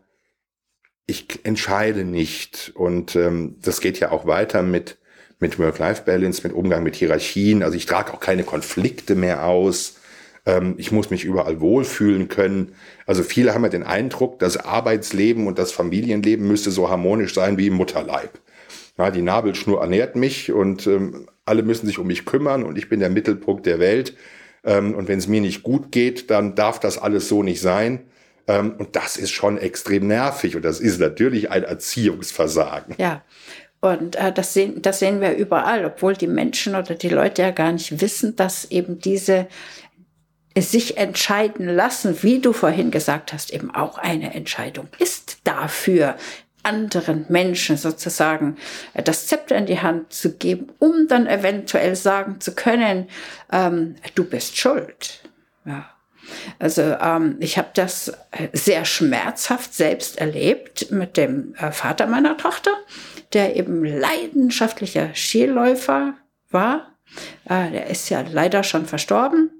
ich 1.07 1.27
entscheide 1.43 2.03
nicht. 2.03 2.71
Und 2.75 3.15
ähm, 3.15 3.55
das 3.61 3.81
geht 3.81 3.99
ja 3.99 4.11
auch 4.11 4.25
weiter 4.25 4.63
mit, 4.63 4.97
mit 5.39 5.59
Work-Life-Balance, 5.59 6.41
mit 6.43 6.53
Umgang 6.53 6.83
mit 6.83 6.95
Hierarchien. 6.95 7.63
Also 7.63 7.77
ich 7.77 7.85
trage 7.85 8.13
auch 8.13 8.19
keine 8.19 8.43
Konflikte 8.43 9.15
mehr 9.15 9.45
aus. 9.45 9.97
Ähm, 10.45 10.75
ich 10.77 10.91
muss 10.91 11.09
mich 11.09 11.23
überall 11.23 11.59
wohlfühlen 11.59 12.27
können. 12.27 12.73
Also 13.05 13.23
viele 13.23 13.53
haben 13.53 13.63
ja 13.63 13.69
den 13.69 13.83
Eindruck, 13.83 14.39
das 14.39 14.57
Arbeitsleben 14.57 15.47
und 15.47 15.59
das 15.59 15.71
Familienleben 15.71 16.47
müsste 16.47 16.71
so 16.71 16.89
harmonisch 16.89 17.33
sein 17.33 17.57
wie 17.57 17.67
im 17.67 17.73
Mutterleib. 17.73 18.39
Ja, 18.97 19.11
die 19.11 19.21
Nabelschnur 19.21 19.81
ernährt 19.81 20.15
mich 20.15 20.51
und 20.51 20.87
ähm, 20.87 21.27
alle 21.43 21.63
müssen 21.63 21.85
sich 21.85 21.99
um 21.99 22.07
mich 22.07 22.25
kümmern 22.25 22.63
und 22.63 22.77
ich 22.77 22.87
bin 22.87 23.01
der 23.01 23.09
Mittelpunkt 23.09 23.65
der 23.65 23.79
Welt. 23.79 24.15
Ähm, 24.63 24.95
und 24.95 25.07
wenn 25.07 25.19
es 25.19 25.27
mir 25.27 25.41
nicht 25.41 25.63
gut 25.63 25.91
geht, 25.91 26.31
dann 26.31 26.55
darf 26.55 26.79
das 26.79 26.97
alles 26.97 27.27
so 27.27 27.43
nicht 27.43 27.61
sein. 27.61 28.05
Ähm, 28.47 28.75
und 28.77 28.95
das 28.95 29.17
ist 29.17 29.31
schon 29.31 29.57
extrem 29.57 30.07
nervig 30.07 30.55
und 30.55 30.63
das 30.63 30.79
ist 30.79 30.99
natürlich 30.99 31.51
ein 31.51 31.63
Erziehungsversagen. 31.63 32.95
Ja. 32.97 33.23
Und 33.81 34.15
äh, 34.15 34.31
das, 34.31 34.53
sehen, 34.53 34.81
das 34.81 34.99
sehen 34.99 35.21
wir 35.21 35.35
überall, 35.35 35.85
obwohl 35.85 36.15
die 36.15 36.27
Menschen 36.27 36.75
oder 36.75 36.95
die 36.95 37.09
Leute 37.09 37.43
ja 37.43 37.51
gar 37.51 37.71
nicht 37.71 38.01
wissen, 38.01 38.35
dass 38.35 38.65
eben 38.71 38.99
diese 38.99 39.47
sich 40.57 40.97
entscheiden 40.97 41.67
lassen, 41.67 42.23
wie 42.23 42.39
du 42.39 42.53
vorhin 42.53 42.89
gesagt 42.89 43.33
hast, 43.33 43.51
eben 43.51 43.75
auch 43.75 43.97
eine 43.97 44.33
Entscheidung 44.33 44.87
ist 44.99 45.39
dafür, 45.43 46.15
anderen 46.63 47.25
Menschen 47.29 47.77
sozusagen 47.77 48.57
äh, 48.93 49.03
das 49.03 49.27
Zepter 49.27 49.55
in 49.55 49.65
die 49.65 49.81
Hand 49.81 50.11
zu 50.11 50.33
geben, 50.33 50.71
um 50.79 51.07
dann 51.07 51.27
eventuell 51.27 51.95
sagen 51.95 52.41
zu 52.41 52.55
können, 52.55 53.07
ähm, 53.51 53.95
du 54.15 54.23
bist 54.23 54.57
schuld. 54.57 55.21
Ja. 55.65 55.94
Also 56.59 56.81
ähm, 56.81 57.37
ich 57.39 57.57
habe 57.57 57.69
das 57.73 58.13
sehr 58.53 58.85
schmerzhaft 58.85 59.73
selbst 59.73 60.17
erlebt 60.17 60.91
mit 60.91 61.17
dem 61.17 61.53
äh, 61.55 61.71
Vater 61.71 62.07
meiner 62.07 62.37
Tochter, 62.37 62.71
der 63.33 63.55
eben 63.55 63.83
leidenschaftlicher 63.83 65.13
Skiläufer 65.13 66.15
war. 66.49 66.91
Äh, 67.45 67.71
der 67.71 67.87
ist 67.87 68.09
ja 68.09 68.23
leider 68.29 68.63
schon 68.63 68.85
verstorben. 68.85 69.51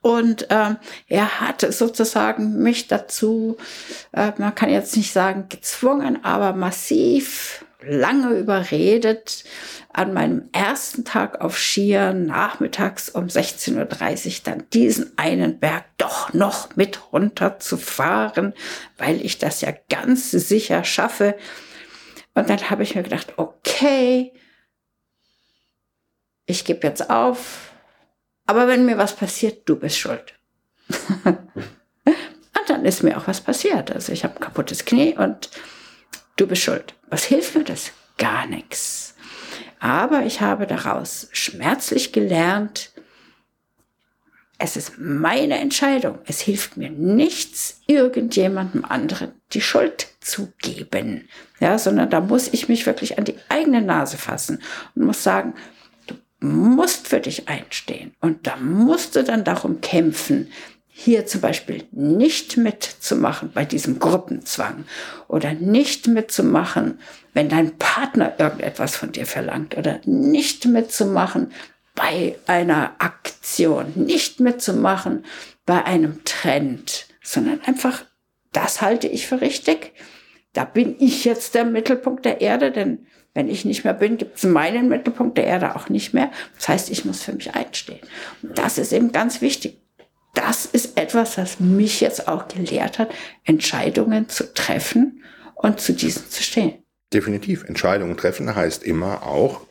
Und 0.00 0.48
ähm, 0.50 0.78
er 1.06 1.40
hat 1.40 1.60
sozusagen 1.60 2.60
mich 2.62 2.88
dazu, 2.88 3.56
äh, 4.12 4.32
man 4.38 4.54
kann 4.54 4.70
jetzt 4.70 4.96
nicht 4.96 5.12
sagen 5.12 5.46
gezwungen, 5.48 6.24
aber 6.24 6.52
massiv 6.54 7.64
lange 7.86 8.38
überredet, 8.38 9.44
an 9.92 10.12
meinem 10.12 10.48
ersten 10.52 11.04
Tag 11.04 11.40
auf 11.40 11.58
Skier 11.58 12.12
nachmittags 12.12 13.08
um 13.08 13.26
16.30 13.26 14.26
Uhr 14.26 14.32
dann 14.44 14.64
diesen 14.72 15.16
einen 15.16 15.58
Berg 15.58 15.84
doch 15.96 16.34
noch 16.34 16.76
mit 16.76 17.12
runterzufahren, 17.12 18.52
weil 18.98 19.24
ich 19.24 19.38
das 19.38 19.60
ja 19.62 19.72
ganz 19.88 20.30
sicher 20.30 20.84
schaffe. 20.84 21.36
Und 22.34 22.50
dann 22.50 22.70
habe 22.70 22.82
ich 22.82 22.94
mir 22.94 23.02
gedacht, 23.02 23.34
okay, 23.38 24.32
ich 26.44 26.64
gebe 26.64 26.86
jetzt 26.86 27.08
auf, 27.10 27.72
aber 28.46 28.68
wenn 28.68 28.86
mir 28.86 28.98
was 28.98 29.16
passiert, 29.16 29.68
du 29.68 29.76
bist 29.76 29.98
schuld. 29.98 30.34
und 31.24 31.36
dann 32.68 32.84
ist 32.84 33.02
mir 33.02 33.18
auch 33.18 33.26
was 33.26 33.40
passiert. 33.40 33.90
Also 33.90 34.12
ich 34.12 34.24
habe 34.24 34.36
ein 34.36 34.40
kaputtes 34.40 34.84
Knie 34.84 35.16
und 35.16 35.50
du 36.36 36.46
bist 36.46 36.62
schuld. 36.62 36.94
Was 37.08 37.24
hilft 37.24 37.54
mir 37.54 37.64
das? 37.64 37.92
Gar 38.18 38.46
nichts. 38.46 39.14
Aber 39.78 40.24
ich 40.24 40.40
habe 40.40 40.66
daraus 40.66 41.28
schmerzlich 41.32 42.12
gelernt, 42.12 42.92
es 44.58 44.76
ist 44.76 44.94
meine 44.98 45.58
Entscheidung. 45.58 46.18
Es 46.24 46.40
hilft 46.40 46.78
mir 46.78 46.88
nichts, 46.90 47.82
irgendjemandem 47.86 48.86
anderen 48.86 49.32
die 49.52 49.60
Schuld 49.60 50.08
zu 50.20 50.52
geben. 50.62 51.28
Ja, 51.60 51.78
sondern 51.78 52.08
da 52.08 52.20
muss 52.20 52.48
ich 52.48 52.68
mich 52.68 52.86
wirklich 52.86 53.18
an 53.18 53.24
die 53.24 53.36
eigene 53.48 53.82
Nase 53.82 54.16
fassen 54.16 54.62
und 54.94 55.04
muss 55.04 55.22
sagen, 55.22 55.54
musst 56.40 57.08
für 57.08 57.20
dich 57.20 57.48
einstehen 57.48 58.14
und 58.20 58.46
da 58.46 58.56
musst 58.56 59.16
du 59.16 59.24
dann 59.24 59.44
darum 59.44 59.80
kämpfen, 59.80 60.50
hier 60.98 61.26
zum 61.26 61.42
Beispiel 61.42 61.84
nicht 61.92 62.56
mitzumachen 62.56 63.50
bei 63.52 63.66
diesem 63.66 63.98
Gruppenzwang 63.98 64.86
oder 65.28 65.52
nicht 65.52 66.06
mitzumachen, 66.06 67.00
wenn 67.34 67.50
dein 67.50 67.76
Partner 67.76 68.32
irgendetwas 68.38 68.96
von 68.96 69.12
dir 69.12 69.26
verlangt 69.26 69.76
oder 69.76 70.00
nicht 70.06 70.64
mitzumachen 70.64 71.52
bei 71.94 72.36
einer 72.46 72.94
Aktion, 72.98 73.92
nicht 73.94 74.40
mitzumachen 74.40 75.26
bei 75.66 75.84
einem 75.84 76.24
Trend, 76.24 77.08
sondern 77.22 77.60
einfach, 77.66 78.06
das 78.52 78.80
halte 78.80 79.06
ich 79.06 79.26
für 79.26 79.42
richtig. 79.42 79.92
Da 80.54 80.64
bin 80.64 80.96
ich 80.98 81.26
jetzt 81.26 81.54
der 81.54 81.66
Mittelpunkt 81.66 82.24
der 82.24 82.40
Erde, 82.40 82.72
denn 82.72 83.06
wenn 83.34 83.50
ich 83.50 83.66
nicht 83.66 83.84
mehr 83.84 83.92
bin, 83.92 84.16
gibt 84.16 84.38
es 84.38 84.44
meinen 84.44 84.88
Mittelpunkt 84.88 85.36
der 85.36 85.44
Erde 85.44 85.76
auch 85.76 85.90
nicht 85.90 86.14
mehr. 86.14 86.30
Das 86.56 86.68
heißt, 86.68 86.90
ich 86.90 87.04
muss 87.04 87.22
für 87.22 87.34
mich 87.34 87.54
einstehen. 87.54 88.00
Und 88.40 88.56
das 88.56 88.78
ist 88.78 88.94
eben 88.94 89.12
ganz 89.12 89.42
wichtig. 89.42 89.82
Das 90.36 90.66
ist 90.66 90.98
etwas, 90.98 91.38
was 91.38 91.60
mich 91.60 92.02
jetzt 92.02 92.28
auch 92.28 92.46
gelehrt 92.46 92.98
hat, 92.98 93.10
Entscheidungen 93.44 94.28
zu 94.28 94.52
treffen 94.52 95.22
und 95.54 95.80
zu 95.80 95.94
diesen 95.94 96.28
zu 96.28 96.42
stehen. 96.42 96.74
Definitiv. 97.12 97.64
Entscheidungen 97.64 98.18
treffen 98.18 98.54
heißt 98.54 98.84
immer 98.84 99.22
auch, 99.22 99.62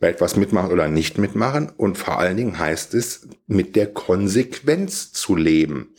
etwas 0.00 0.36
mitmachen 0.36 0.70
oder 0.70 0.88
nicht 0.88 1.18
mitmachen. 1.18 1.70
Und 1.76 1.98
vor 1.98 2.18
allen 2.18 2.36
Dingen 2.36 2.58
heißt 2.58 2.94
es, 2.94 3.28
mit 3.46 3.76
der 3.76 3.86
Konsequenz 3.86 5.12
zu 5.12 5.36
leben. 5.36 5.94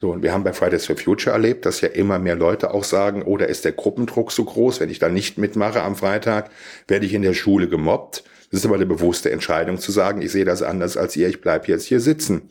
So, 0.00 0.12
und 0.12 0.22
wir 0.22 0.34
haben 0.34 0.44
bei 0.44 0.52
Fridays 0.52 0.84
for 0.84 0.96
Future 0.96 1.34
erlebt, 1.34 1.64
dass 1.64 1.80
ja 1.80 1.88
immer 1.88 2.18
mehr 2.18 2.36
Leute 2.36 2.74
auch 2.74 2.84
sagen, 2.84 3.22
oh, 3.22 3.38
da 3.38 3.46
ist 3.46 3.64
der 3.64 3.72
Gruppendruck 3.72 4.32
so 4.32 4.44
groß, 4.44 4.80
wenn 4.80 4.90
ich 4.90 4.98
da 4.98 5.08
nicht 5.08 5.38
mitmache 5.38 5.82
am 5.82 5.96
Freitag, 5.96 6.50
werde 6.88 7.06
ich 7.06 7.14
in 7.14 7.22
der 7.22 7.32
Schule 7.32 7.68
gemobbt. 7.68 8.24
Das 8.50 8.60
ist 8.60 8.66
aber 8.66 8.74
eine 8.74 8.86
bewusste 8.86 9.30
Entscheidung 9.30 9.78
zu 9.78 9.92
sagen, 9.92 10.20
ich 10.20 10.32
sehe 10.32 10.44
das 10.44 10.62
anders 10.62 10.96
als 10.96 11.16
ihr, 11.16 11.28
ich 11.28 11.40
bleibe 11.40 11.68
jetzt 11.68 11.86
hier 11.86 12.00
sitzen. 12.00 12.48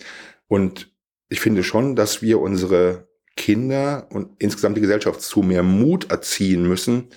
Und 0.48 0.93
ich 1.34 1.42
finde 1.42 1.64
schon, 1.64 1.96
dass 1.96 2.22
wir 2.22 2.40
unsere 2.40 3.08
Kinder 3.36 4.08
und 4.12 4.30
insgesamt 4.40 4.78
die 4.78 4.82
Gesellschaft 4.82 5.22
zu 5.22 5.42
mehr 5.42 5.64
Mut 5.64 6.12
erziehen 6.12 6.68
müssen, 6.68 7.10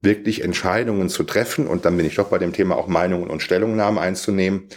wirklich 0.00 0.42
Entscheidungen 0.42 1.08
zu 1.08 1.22
treffen. 1.24 1.66
Und 1.66 1.84
dann 1.84 1.96
bin 1.96 2.06
ich 2.06 2.16
doch 2.16 2.28
bei 2.28 2.38
dem 2.38 2.52
Thema 2.52 2.76
auch 2.76 2.88
Meinungen 2.88 3.30
und 3.30 3.42
Stellungnahmen 3.42 3.98
einzunehmen, 3.98 4.68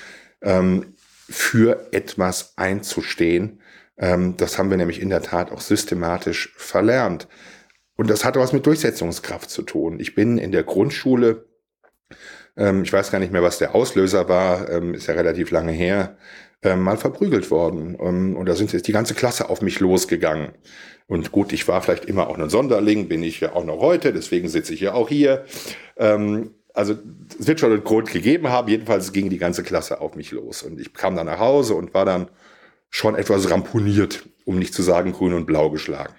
ähm, 0.42 0.94
für 1.30 1.90
etwas 1.92 2.54
einzustehen 2.56 3.60
ähm, 3.98 4.38
das 4.38 4.58
haben 4.58 4.70
wir 4.70 4.78
nämlich 4.78 5.02
in 5.02 5.10
der 5.10 5.22
Tat 5.22 5.52
auch 5.52 5.62
systematisch 5.62 6.54
verlernt. 6.56 7.28
Und 7.96 8.10
das 8.10 8.24
hat 8.24 8.36
was 8.36 8.54
mit 8.54 8.66
Durchsetzungskraft 8.66 9.50
zu 9.50 9.64
tun. 9.64 10.00
Ich 10.00 10.14
bin 10.14 10.38
in 10.38 10.52
der 10.52 10.64
Grundschule, 10.64 11.48
ähm, 12.56 12.84
ich 12.84 12.94
weiß 12.94 13.12
gar 13.12 13.20
nicht 13.20 13.32
mehr, 13.32 13.44
was 13.44 13.58
der 13.58 13.74
Auslöser 13.74 14.30
war, 14.30 14.70
ähm, 14.70 14.94
ist 14.94 15.08
ja 15.08 15.16
relativ 15.16 15.50
lange 15.52 15.72
her, 15.72 16.18
ähm, 16.64 16.82
mal 16.82 16.98
verprügelt 16.98 17.52
worden. 17.52 17.98
Ähm, 18.00 18.36
und 18.36 18.48
da 18.48 18.56
sind 18.56 18.74
jetzt 18.74 18.88
die 18.88 18.92
ganze 18.92 19.14
Klasse 19.14 19.50
auf 19.50 19.62
mich 19.62 19.80
losgegangen. 19.80 20.50
Und 21.08 21.32
gut, 21.32 21.54
ich 21.54 21.68
war 21.68 21.82
vielleicht 21.82 22.06
immer 22.06 22.28
auch 22.28 22.38
ein 22.38 22.50
Sonderling, 22.50 23.08
bin 23.08 23.24
ich 23.24 23.40
ja 23.40 23.54
auch 23.54 23.64
noch 23.64 23.80
heute, 23.80 24.12
deswegen 24.12 24.50
sitze 24.50 24.74
ich 24.74 24.82
ja 24.82 24.94
auch 24.94 25.08
hier. 25.08 25.46
Ähm, 25.96 26.52
also 26.74 26.96
es 27.40 27.48
wird 27.48 27.60
schon 27.60 27.72
einen 27.72 27.84
Grund 27.84 28.12
gegeben 28.12 28.50
haben. 28.50 28.68
Jedenfalls 28.68 29.12
ging 29.12 29.30
die 29.30 29.40
ganze 29.40 29.64
Klasse 29.64 30.00
auf 30.00 30.16
mich 30.16 30.32
los. 30.32 30.62
Und 30.64 30.80
ich 30.80 30.94
kam 30.94 31.16
dann 31.16 31.26
nach 31.26 31.40
Hause 31.40 31.74
und 31.74 31.94
war 31.94 32.06
dann 32.06 32.28
schon 32.90 33.16
etwas 33.16 33.50
ramponiert, 33.50 34.28
um 34.46 34.60
nicht 34.60 34.74
zu 34.74 34.84
sagen 34.84 35.12
grün 35.14 35.34
und 35.34 35.46
blau 35.46 35.70
geschlagen. 35.70 36.14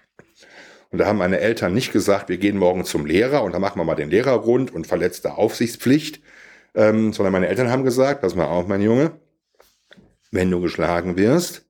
Und 0.90 0.98
da 0.98 1.06
haben 1.06 1.18
meine 1.18 1.38
Eltern 1.38 1.74
nicht 1.74 1.92
gesagt, 1.92 2.28
wir 2.28 2.38
gehen 2.38 2.56
morgen 2.56 2.84
zum 2.84 3.04
Lehrer 3.06 3.42
und 3.42 3.52
dann 3.52 3.60
machen 3.60 3.78
wir 3.78 3.84
mal 3.84 3.94
den 3.94 4.10
Lehrer 4.10 4.32
rund 4.32 4.74
und 4.74 4.86
verletzte 4.86 5.34
Aufsichtspflicht, 5.34 6.22
ähm, 6.74 7.12
sondern 7.12 7.32
meine 7.32 7.48
Eltern 7.48 7.70
haben 7.70 7.84
gesagt, 7.84 8.22
pass 8.22 8.34
mal 8.34 8.46
auf, 8.46 8.66
mein 8.66 8.80
Junge, 8.80 9.12
wenn 10.30 10.50
du 10.50 10.60
geschlagen 10.60 11.16
wirst, 11.16 11.66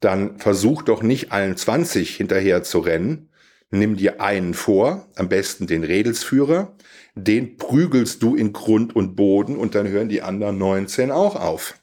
dann 0.00 0.38
versuch 0.38 0.82
doch 0.82 1.02
nicht 1.02 1.32
allen 1.32 1.56
20 1.56 2.16
hinterher 2.16 2.62
zu 2.62 2.80
rennen, 2.80 3.30
nimm 3.70 3.96
dir 3.96 4.20
einen 4.20 4.54
vor, 4.54 5.08
am 5.16 5.28
besten 5.28 5.66
den 5.66 5.84
Redelsführer, 5.84 6.76
den 7.14 7.56
prügelst 7.56 8.22
du 8.22 8.36
in 8.36 8.52
Grund 8.52 8.94
und 8.94 9.16
Boden 9.16 9.56
und 9.56 9.74
dann 9.74 9.88
hören 9.88 10.08
die 10.08 10.22
anderen 10.22 10.58
19 10.58 11.10
auch 11.10 11.36
auf. 11.36 11.74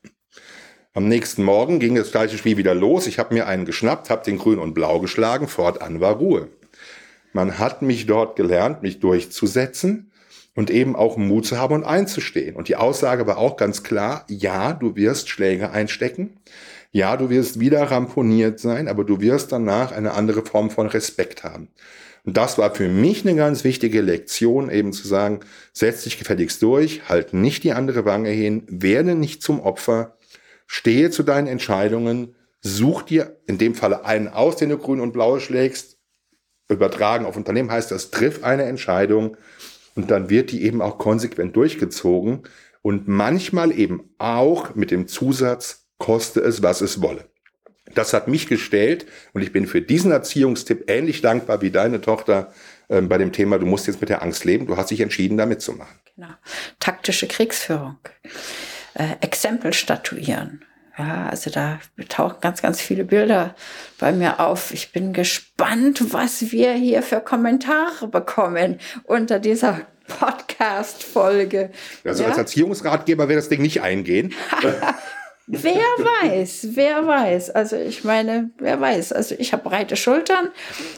Am 0.94 1.08
nächsten 1.08 1.44
Morgen 1.44 1.80
ging 1.80 1.96
das 1.96 2.12
gleiche 2.12 2.38
Spiel 2.38 2.56
wieder 2.56 2.76
los. 2.76 3.08
Ich 3.08 3.18
habe 3.18 3.34
mir 3.34 3.48
einen 3.48 3.66
geschnappt, 3.66 4.12
habe 4.12 4.24
den 4.24 4.38
grün 4.38 4.60
und 4.60 4.76
blau 4.76 5.00
geschlagen, 5.00 5.48
fortan 5.48 6.00
war 6.00 6.18
Ruhe. 6.18 6.50
Man 7.34 7.58
hat 7.58 7.82
mich 7.82 8.06
dort 8.06 8.36
gelernt, 8.36 8.84
mich 8.84 9.00
durchzusetzen 9.00 10.13
und 10.56 10.70
eben 10.70 10.96
auch 10.96 11.18
Mut 11.18 11.46
zu 11.46 11.58
haben 11.58 11.74
und 11.74 11.84
einzustehen. 11.84 12.56
Und 12.56 12.68
die 12.68 12.76
Aussage 12.76 13.26
war 13.28 13.38
auch 13.38 13.58
ganz 13.58 13.84
klar, 13.84 14.26
ja, 14.30 14.74
du 14.74 14.96
wirst 14.96 15.30
Schläge 15.30 15.72
einstecken, 15.72 16.38
ja, 16.92 17.18
du 17.18 17.30
wirst 17.30 17.60
wieder 17.60 17.82
ramponiert 17.84 18.60
sein, 18.60 18.88
aber 18.88 19.04
du 19.04 19.20
wirst 19.20 19.52
danach 19.52 19.92
eine 19.92 20.14
andere 20.14 20.46
Form 20.46 20.70
von 20.70 20.88
Respekt 20.88 21.44
haben. 21.44 21.70
Und 22.26 22.38
das 22.38 22.58
war 22.58 22.74
für 22.74 22.88
mich 22.88 23.26
eine 23.26 23.36
ganz 23.36 23.64
wichtige 23.64 24.02
Lektion, 24.02 24.70
eben 24.70 24.94
zu 24.94 25.08
sagen, 25.08 25.42
setz 25.74 26.04
dich 26.04 26.20
gefälligst 26.20 26.62
durch, 26.62 27.10
halt 27.10 27.34
nicht 27.34 27.64
die 27.64 27.74
andere 27.74 28.06
Wange 28.06 28.30
hin, 28.30 28.64
werde 28.68 29.16
nicht 29.16 29.42
zum 29.42 29.60
Opfer, 29.60 30.18
stehe 30.68 31.10
zu 31.10 31.24
deinen 31.24 31.48
Entscheidungen, 31.48 32.36
such 32.62 33.02
dir 33.02 33.38
in 33.46 33.58
dem 33.58 33.76
Falle 33.76 34.06
einen 34.06 34.30
aus, 34.30 34.56
den 34.56 34.70
du 34.70 34.78
grün 34.78 35.02
und 35.02 35.12
blau 35.12 35.40
schlägst, 35.40 35.98
übertragen 36.70 37.26
auf 37.26 37.36
Unternehmen 37.36 37.72
heißt 37.72 37.92
das, 37.92 38.10
triff 38.10 38.44
eine 38.44 38.64
Entscheidung 38.64 39.36
und 39.96 40.12
dann 40.12 40.30
wird 40.30 40.52
die 40.52 40.64
eben 40.64 40.82
auch 40.82 40.98
konsequent 40.98 41.56
durchgezogen 41.56 42.44
und 42.82 43.08
manchmal 43.08 43.72
eben 43.72 44.14
auch 44.18 44.76
mit 44.76 44.92
dem 44.92 45.08
Zusatz, 45.08 45.88
koste 45.98 46.42
es, 46.42 46.62
was 46.62 46.82
es 46.82 47.02
wolle. 47.02 47.26
Das 47.96 48.14
hat 48.14 48.28
mich 48.28 48.48
gestellt 48.48 49.06
und 49.34 49.42
ich 49.42 49.52
bin 49.52 49.68
für 49.68 49.82
diesen 49.82 50.12
Erziehungstipp 50.12 50.90
ähnlich 50.90 51.22
dankbar 51.22 51.62
wie 51.62 51.72
deine 51.72 52.02
Tochter 52.02 52.54
äh, 52.88 53.02
bei 53.02 53.18
dem 53.18 53.32
Thema, 53.32 53.60
du 53.60 53.66
musst 53.66 53.88
jetzt 53.88 54.02
mit 54.02 54.10
der 54.10 54.22
Angst 54.22 54.46
leben, 54.46 54.68
du 54.68 54.78
hast 54.78 54.92
dich 54.92 55.02
entschieden, 55.02 55.38
da 55.38 55.46
mitzumachen. 55.46 56.00
Genau. 56.16 56.34
Taktische 56.80 57.28
Kriegsführung, 57.28 57.98
äh, 58.96 59.16
Exempel 59.22 59.74
statuieren. 59.74 60.64
Ja, 60.98 61.28
also 61.28 61.50
da 61.50 61.80
tauchen 62.08 62.38
ganz, 62.42 62.62
ganz 62.62 62.80
viele 62.80 63.04
Bilder 63.04 63.56
bei 64.00 64.12
mir 64.12 64.40
auf. 64.40 64.72
Ich 64.74 64.92
bin 64.92 65.12
gespannt, 65.12 66.14
was 66.14 66.52
wir 66.52 66.74
hier 66.74 67.02
für 67.02 67.20
Kommentare 67.20 68.08
bekommen 68.08 68.80
unter 69.04 69.40
dieser 69.40 69.82
Podcast-Folge. 70.08 71.72
Also 72.06 72.24
ja? 72.24 72.30
als 72.30 72.38
Erziehungsratgeber 72.38 73.28
wäre 73.28 73.40
das 73.40 73.50
Ding 73.50 73.62
nicht 73.62 73.82
eingehen. 73.82 74.34
Wer 75.46 75.74
weiß, 75.76 76.68
wer 76.72 77.06
weiß. 77.06 77.50
Also 77.50 77.76
ich 77.76 78.06
meine, 78.06 78.52
wer 78.60 78.80
weiß. 78.80 79.12
Also 79.12 79.36
ich 79.38 79.52
habe 79.52 79.68
breite 79.70 79.98
Schultern 79.98 80.50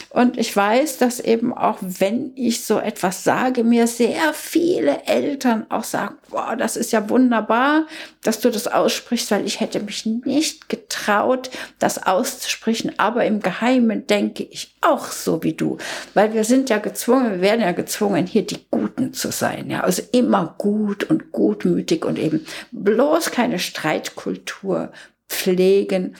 und 0.10 0.38
ich 0.38 0.56
weiß, 0.56 1.00
dass 1.00 1.20
eben 1.20 1.52
auch 1.52 1.80
wenn 1.82 2.32
ich 2.36 2.64
so 2.64 2.78
etwas 2.78 3.24
sage, 3.24 3.64
mir 3.64 3.88
sehr 3.88 4.34
viele 4.34 5.02
Eltern 5.08 5.66
auch 5.70 5.84
sagen, 5.84 6.18
boah, 6.36 6.58
das 6.58 6.76
ist 6.76 6.92
ja 6.92 7.10
wunderbar, 7.10 7.88
dass 8.22 8.42
du 8.42 8.52
das 8.52 8.68
aussprichst, 8.68 9.32
weil 9.32 9.46
ich 9.46 9.62
hätte 9.62 9.80
mich 9.80 10.06
nicht 10.06 10.68
getraut, 10.68 11.50
das 11.80 12.06
auszusprechen. 12.06 12.92
Aber 12.98 13.24
im 13.24 13.40
Geheimen 13.40 14.06
denke 14.06 14.44
ich 14.44 14.76
auch 14.82 15.08
so 15.12 15.44
wie 15.44 15.54
du, 15.54 15.78
weil 16.14 16.34
wir 16.34 16.44
sind 16.44 16.70
ja 16.70 16.80
gezwungen, 16.80 17.32
wir 17.32 17.42
werden 17.42 17.62
ja 17.62 17.72
gezwungen, 17.72 18.28
hier 18.28 18.46
die 18.46 18.66
Guten 18.70 19.14
zu 19.14 19.32
sein. 19.32 19.70
Ja, 19.70 19.82
also 19.82 20.04
immer 20.12 20.56
gut 20.58 21.06
und 21.06 21.32
gutmütig 21.32 22.04
und 22.04 22.20
eben 22.20 22.46
bloß 22.72 23.32
keine 23.32 23.60
Streitkultur 23.60 24.26
Kultur 24.26 24.92
pflegen, 25.30 26.16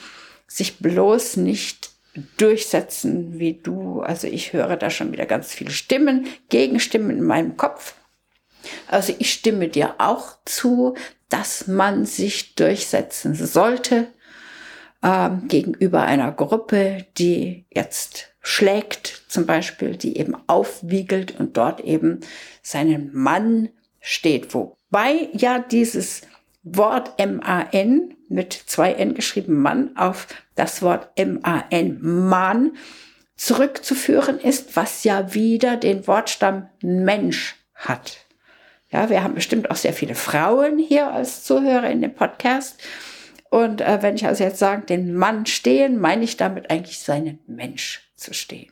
sich 0.46 0.78
bloß 0.78 1.36
nicht 1.38 1.90
durchsetzen 2.38 3.38
wie 3.38 3.54
du. 3.54 4.00
Also 4.00 4.26
ich 4.26 4.52
höre 4.52 4.76
da 4.76 4.90
schon 4.90 5.12
wieder 5.12 5.26
ganz 5.26 5.52
viele 5.52 5.70
Stimmen, 5.70 6.26
Gegenstimmen 6.48 7.10
in 7.10 7.22
meinem 7.24 7.56
Kopf. 7.56 7.94
Also 8.88 9.14
ich 9.18 9.32
stimme 9.32 9.68
dir 9.68 9.96
auch 9.98 10.36
zu, 10.44 10.94
dass 11.28 11.66
man 11.66 12.06
sich 12.06 12.54
durchsetzen 12.54 13.34
sollte 13.34 14.08
ähm, 15.02 15.48
gegenüber 15.48 16.02
einer 16.02 16.32
Gruppe, 16.32 17.06
die 17.18 17.66
jetzt 17.70 18.34
schlägt, 18.40 19.24
zum 19.28 19.46
Beispiel, 19.46 19.96
die 19.96 20.18
eben 20.18 20.36
aufwiegelt 20.46 21.38
und 21.38 21.56
dort 21.56 21.80
eben 21.80 22.20
seinen 22.62 23.10
Mann 23.12 23.70
steht. 24.00 24.54
Wobei 24.54 25.28
ja 25.32 25.58
dieses 25.58 26.22
Wort 26.62 27.12
M-A-N 27.18 28.16
mit 28.28 28.52
zwei 28.52 28.92
N 28.92 29.14
geschrieben 29.14 29.60
Mann 29.60 29.96
auf 29.96 30.28
das 30.54 30.82
Wort 30.82 31.10
M-A-N 31.16 31.98
Mann 32.00 32.76
zurückzuführen 33.36 34.40
ist, 34.40 34.76
was 34.76 35.04
ja 35.04 35.34
wieder 35.34 35.76
den 35.76 36.06
Wortstamm 36.06 36.68
Mensch 36.82 37.56
hat. 37.74 38.25
Ja, 38.90 39.10
wir 39.10 39.22
haben 39.22 39.34
bestimmt 39.34 39.70
auch 39.70 39.76
sehr 39.76 39.92
viele 39.92 40.14
Frauen 40.14 40.78
hier 40.78 41.10
als 41.10 41.44
Zuhörer 41.44 41.90
in 41.90 42.02
dem 42.02 42.14
Podcast. 42.14 42.80
Und 43.50 43.80
äh, 43.80 44.02
wenn 44.02 44.16
ich 44.16 44.26
also 44.26 44.44
jetzt 44.44 44.58
sage, 44.58 44.86
den 44.86 45.14
Mann 45.14 45.46
stehen, 45.46 45.98
meine 45.98 46.24
ich 46.24 46.36
damit 46.36 46.70
eigentlich 46.70 46.98
seinen 46.98 47.38
Mensch 47.46 48.10
zu 48.16 48.32
stehen. 48.32 48.70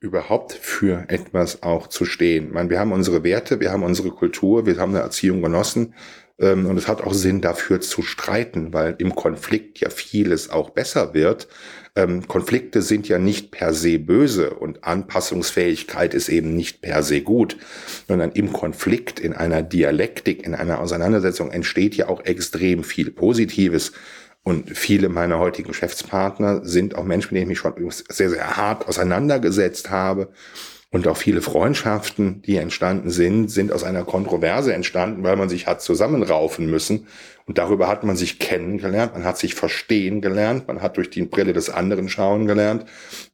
Überhaupt 0.00 0.52
für 0.52 1.04
etwas 1.08 1.62
auch 1.62 1.86
zu 1.86 2.04
stehen. 2.04 2.48
Ich 2.48 2.52
meine, 2.52 2.70
wir 2.70 2.78
haben 2.78 2.92
unsere 2.92 3.24
Werte, 3.24 3.60
wir 3.60 3.72
haben 3.72 3.82
unsere 3.82 4.10
Kultur, 4.10 4.66
wir 4.66 4.76
haben 4.78 4.94
eine 4.94 5.02
Erziehung 5.02 5.42
genossen. 5.42 5.94
Ähm, 6.38 6.66
und 6.66 6.76
es 6.76 6.88
hat 6.88 7.02
auch 7.02 7.14
Sinn, 7.14 7.40
dafür 7.40 7.80
zu 7.80 8.02
streiten, 8.02 8.72
weil 8.72 8.94
im 8.98 9.14
Konflikt 9.14 9.80
ja 9.80 9.90
vieles 9.90 10.50
auch 10.50 10.70
besser 10.70 11.14
wird. 11.14 11.48
Ähm, 11.94 12.28
Konflikte 12.28 12.82
sind 12.82 13.08
ja 13.08 13.18
nicht 13.18 13.50
per 13.50 13.72
se 13.72 13.98
böse 13.98 14.50
und 14.50 14.84
Anpassungsfähigkeit 14.84 16.12
ist 16.12 16.28
eben 16.28 16.54
nicht 16.54 16.82
per 16.82 17.02
se 17.02 17.22
gut, 17.22 17.56
sondern 18.06 18.32
im 18.32 18.52
Konflikt, 18.52 19.18
in 19.18 19.32
einer 19.32 19.62
Dialektik, 19.62 20.44
in 20.44 20.54
einer 20.54 20.80
Auseinandersetzung 20.80 21.50
entsteht 21.50 21.94
ja 21.96 22.08
auch 22.08 22.22
extrem 22.24 22.84
viel 22.84 23.10
Positives. 23.10 23.92
Und 24.46 24.78
viele 24.78 25.08
meiner 25.08 25.40
heutigen 25.40 25.66
Geschäftspartner 25.66 26.64
sind 26.64 26.94
auch 26.94 27.02
Menschen, 27.02 27.34
mit 27.34 27.40
denen 27.40 27.50
ich 27.50 27.56
mich 27.56 27.58
schon 27.58 27.90
sehr, 27.90 28.30
sehr 28.30 28.56
hart 28.56 28.86
auseinandergesetzt 28.86 29.90
habe 29.90 30.28
und 30.92 31.08
auch 31.08 31.16
viele 31.16 31.42
Freundschaften, 31.42 32.42
die 32.42 32.56
entstanden 32.56 33.10
sind, 33.10 33.50
sind 33.50 33.72
aus 33.72 33.82
einer 33.82 34.04
Kontroverse 34.04 34.72
entstanden, 34.72 35.24
weil 35.24 35.34
man 35.34 35.48
sich 35.48 35.66
hat 35.66 35.82
zusammenraufen 35.82 36.70
müssen. 36.70 37.08
Und 37.46 37.58
darüber 37.58 37.88
hat 37.88 38.04
man 38.04 38.14
sich 38.14 38.38
kennengelernt, 38.38 39.14
man 39.14 39.24
hat 39.24 39.36
sich 39.36 39.56
verstehen 39.56 40.20
gelernt, 40.20 40.68
man 40.68 40.80
hat 40.80 40.96
durch 40.96 41.10
die 41.10 41.24
Brille 41.24 41.52
des 41.52 41.68
anderen 41.68 42.08
schauen 42.08 42.46
gelernt. 42.46 42.84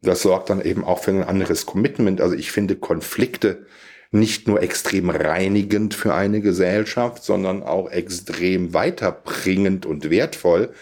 Das 0.00 0.22
sorgt 0.22 0.48
dann 0.48 0.62
eben 0.62 0.82
auch 0.82 1.00
für 1.00 1.10
ein 1.10 1.24
anderes 1.24 1.66
Commitment. 1.66 2.22
Also 2.22 2.34
ich 2.36 2.50
finde 2.50 2.76
Konflikte 2.76 3.66
nicht 4.12 4.46
nur 4.46 4.62
extrem 4.62 5.08
reinigend 5.08 5.94
für 5.94 6.14
eine 6.14 6.42
Gesellschaft, 6.42 7.24
sondern 7.24 7.62
auch 7.62 7.90
extrem 7.90 8.74
weiterbringend 8.74 9.86
und 9.86 10.10
wertvoll. 10.10 10.72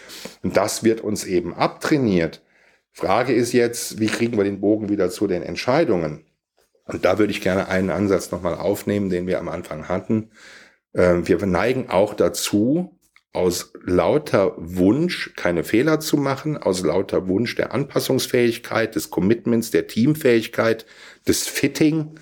Und 0.43 0.57
das 0.57 0.83
wird 0.83 1.01
uns 1.01 1.23
eben 1.23 1.53
abtrainiert. 1.53 2.43
Frage 2.91 3.33
ist 3.33 3.53
jetzt, 3.53 3.99
wie 3.99 4.07
kriegen 4.07 4.37
wir 4.37 4.43
den 4.43 4.59
Bogen 4.59 4.89
wieder 4.89 5.09
zu 5.09 5.27
den 5.27 5.43
Entscheidungen? 5.43 6.25
Und 6.85 7.05
da 7.05 7.19
würde 7.19 7.31
ich 7.31 7.39
gerne 7.39 7.69
einen 7.69 7.89
Ansatz 7.89 8.31
nochmal 8.31 8.55
aufnehmen, 8.55 9.09
den 9.09 9.27
wir 9.27 9.39
am 9.39 9.47
Anfang 9.47 9.87
hatten. 9.87 10.31
Ähm, 10.93 11.25
wir 11.25 11.43
neigen 11.45 11.89
auch 11.89 12.13
dazu, 12.13 12.99
aus 13.33 13.71
lauter 13.85 14.53
Wunsch, 14.57 15.33
keine 15.37 15.63
Fehler 15.63 16.01
zu 16.01 16.17
machen, 16.17 16.57
aus 16.57 16.83
lauter 16.83 17.29
Wunsch 17.29 17.55
der 17.55 17.73
Anpassungsfähigkeit, 17.73 18.95
des 18.95 19.09
Commitments, 19.09 19.71
der 19.71 19.87
Teamfähigkeit, 19.87 20.85
des 21.25 21.47
Fitting, 21.47 22.19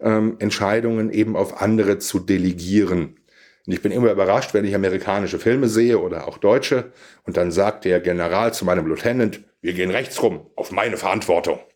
ähm, 0.00 0.36
Entscheidungen 0.38 1.10
eben 1.10 1.36
auf 1.36 1.60
andere 1.60 1.98
zu 1.98 2.18
delegieren. 2.18 3.16
Und 3.66 3.72
ich 3.72 3.82
bin 3.82 3.92
immer 3.92 4.10
überrascht, 4.10 4.54
wenn 4.54 4.64
ich 4.64 4.74
amerikanische 4.74 5.38
Filme 5.38 5.68
sehe 5.68 5.98
oder 5.98 6.26
auch 6.26 6.38
deutsche, 6.38 6.92
und 7.24 7.36
dann 7.36 7.50
sagt 7.50 7.84
der 7.84 8.00
General 8.00 8.54
zu 8.54 8.64
meinem 8.64 8.86
Lieutenant, 8.86 9.40
wir 9.60 9.74
gehen 9.74 9.90
rechts 9.90 10.22
rum, 10.22 10.46
auf 10.56 10.72
meine 10.72 10.96
Verantwortung. 10.96 11.60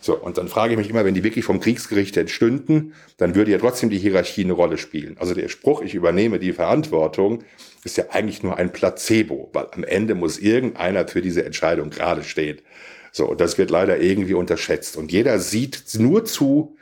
So, 0.00 0.16
und 0.16 0.36
dann 0.36 0.48
frage 0.48 0.72
ich 0.72 0.78
mich 0.78 0.90
immer, 0.90 1.04
wenn 1.04 1.14
die 1.14 1.22
wirklich 1.22 1.44
vom 1.44 1.60
Kriegsgericht 1.60 2.16
entstünden, 2.16 2.94
dann 3.18 3.36
würde 3.36 3.52
ja 3.52 3.58
trotzdem 3.58 3.88
die 3.88 3.98
Hierarchie 3.98 4.42
eine 4.42 4.54
Rolle 4.54 4.76
spielen. 4.76 5.16
Also 5.20 5.32
der 5.32 5.48
Spruch, 5.48 5.80
ich 5.80 5.94
übernehme 5.94 6.40
die 6.40 6.52
Verantwortung, 6.52 7.44
ist 7.84 7.96
ja 7.96 8.06
eigentlich 8.10 8.42
nur 8.42 8.56
ein 8.56 8.72
Placebo, 8.72 9.50
weil 9.52 9.68
am 9.70 9.84
Ende 9.84 10.16
muss 10.16 10.38
irgendeiner 10.38 11.06
für 11.06 11.22
diese 11.22 11.44
Entscheidung 11.44 11.90
gerade 11.90 12.24
stehen. 12.24 12.60
So, 13.12 13.26
und 13.28 13.40
das 13.40 13.58
wird 13.58 13.70
leider 13.70 14.00
irgendwie 14.00 14.34
unterschätzt. 14.34 14.96
Und 14.96 15.12
jeder 15.12 15.38
sieht 15.38 15.84
nur 15.98 16.24
zu, 16.24 16.76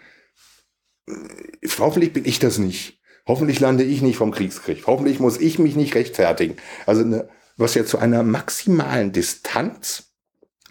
hoffentlich 1.79 2.13
bin 2.13 2.25
ich 2.25 2.39
das 2.39 2.59
nicht. 2.59 3.01
Hoffentlich 3.27 3.61
lande 3.61 3.85
ich 3.85 4.03
nicht 4.03 4.17
vom 4.17 4.33
Kriegskrieg. 4.33 4.87
Hoffentlich 4.87 5.21
muss 5.21 5.39
ich 5.39 5.59
mich 5.59 5.77
nicht 5.77 5.95
rechtfertigen. 5.95 6.57
Also 6.87 7.03
eine, 7.03 7.29
was 7.57 7.75
ja 7.75 7.85
zu 7.85 7.99
einer 7.99 8.23
maximalen 8.23 9.13
Distanz 9.13 10.15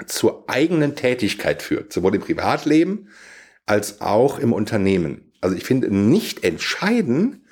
zur 0.08 0.50
eigenen 0.50 0.96
Tätigkeit 0.96 1.62
führt, 1.62 1.94
sowohl 1.94 2.16
im 2.16 2.22
Privatleben 2.22 3.10
als 3.66 4.02
auch 4.02 4.40
im 4.40 4.54
Unternehmen. 4.54 5.32
Also 5.42 5.56
ich 5.56 5.64
finde, 5.64 5.94
nicht 5.94 6.44
entscheiden 6.44 7.46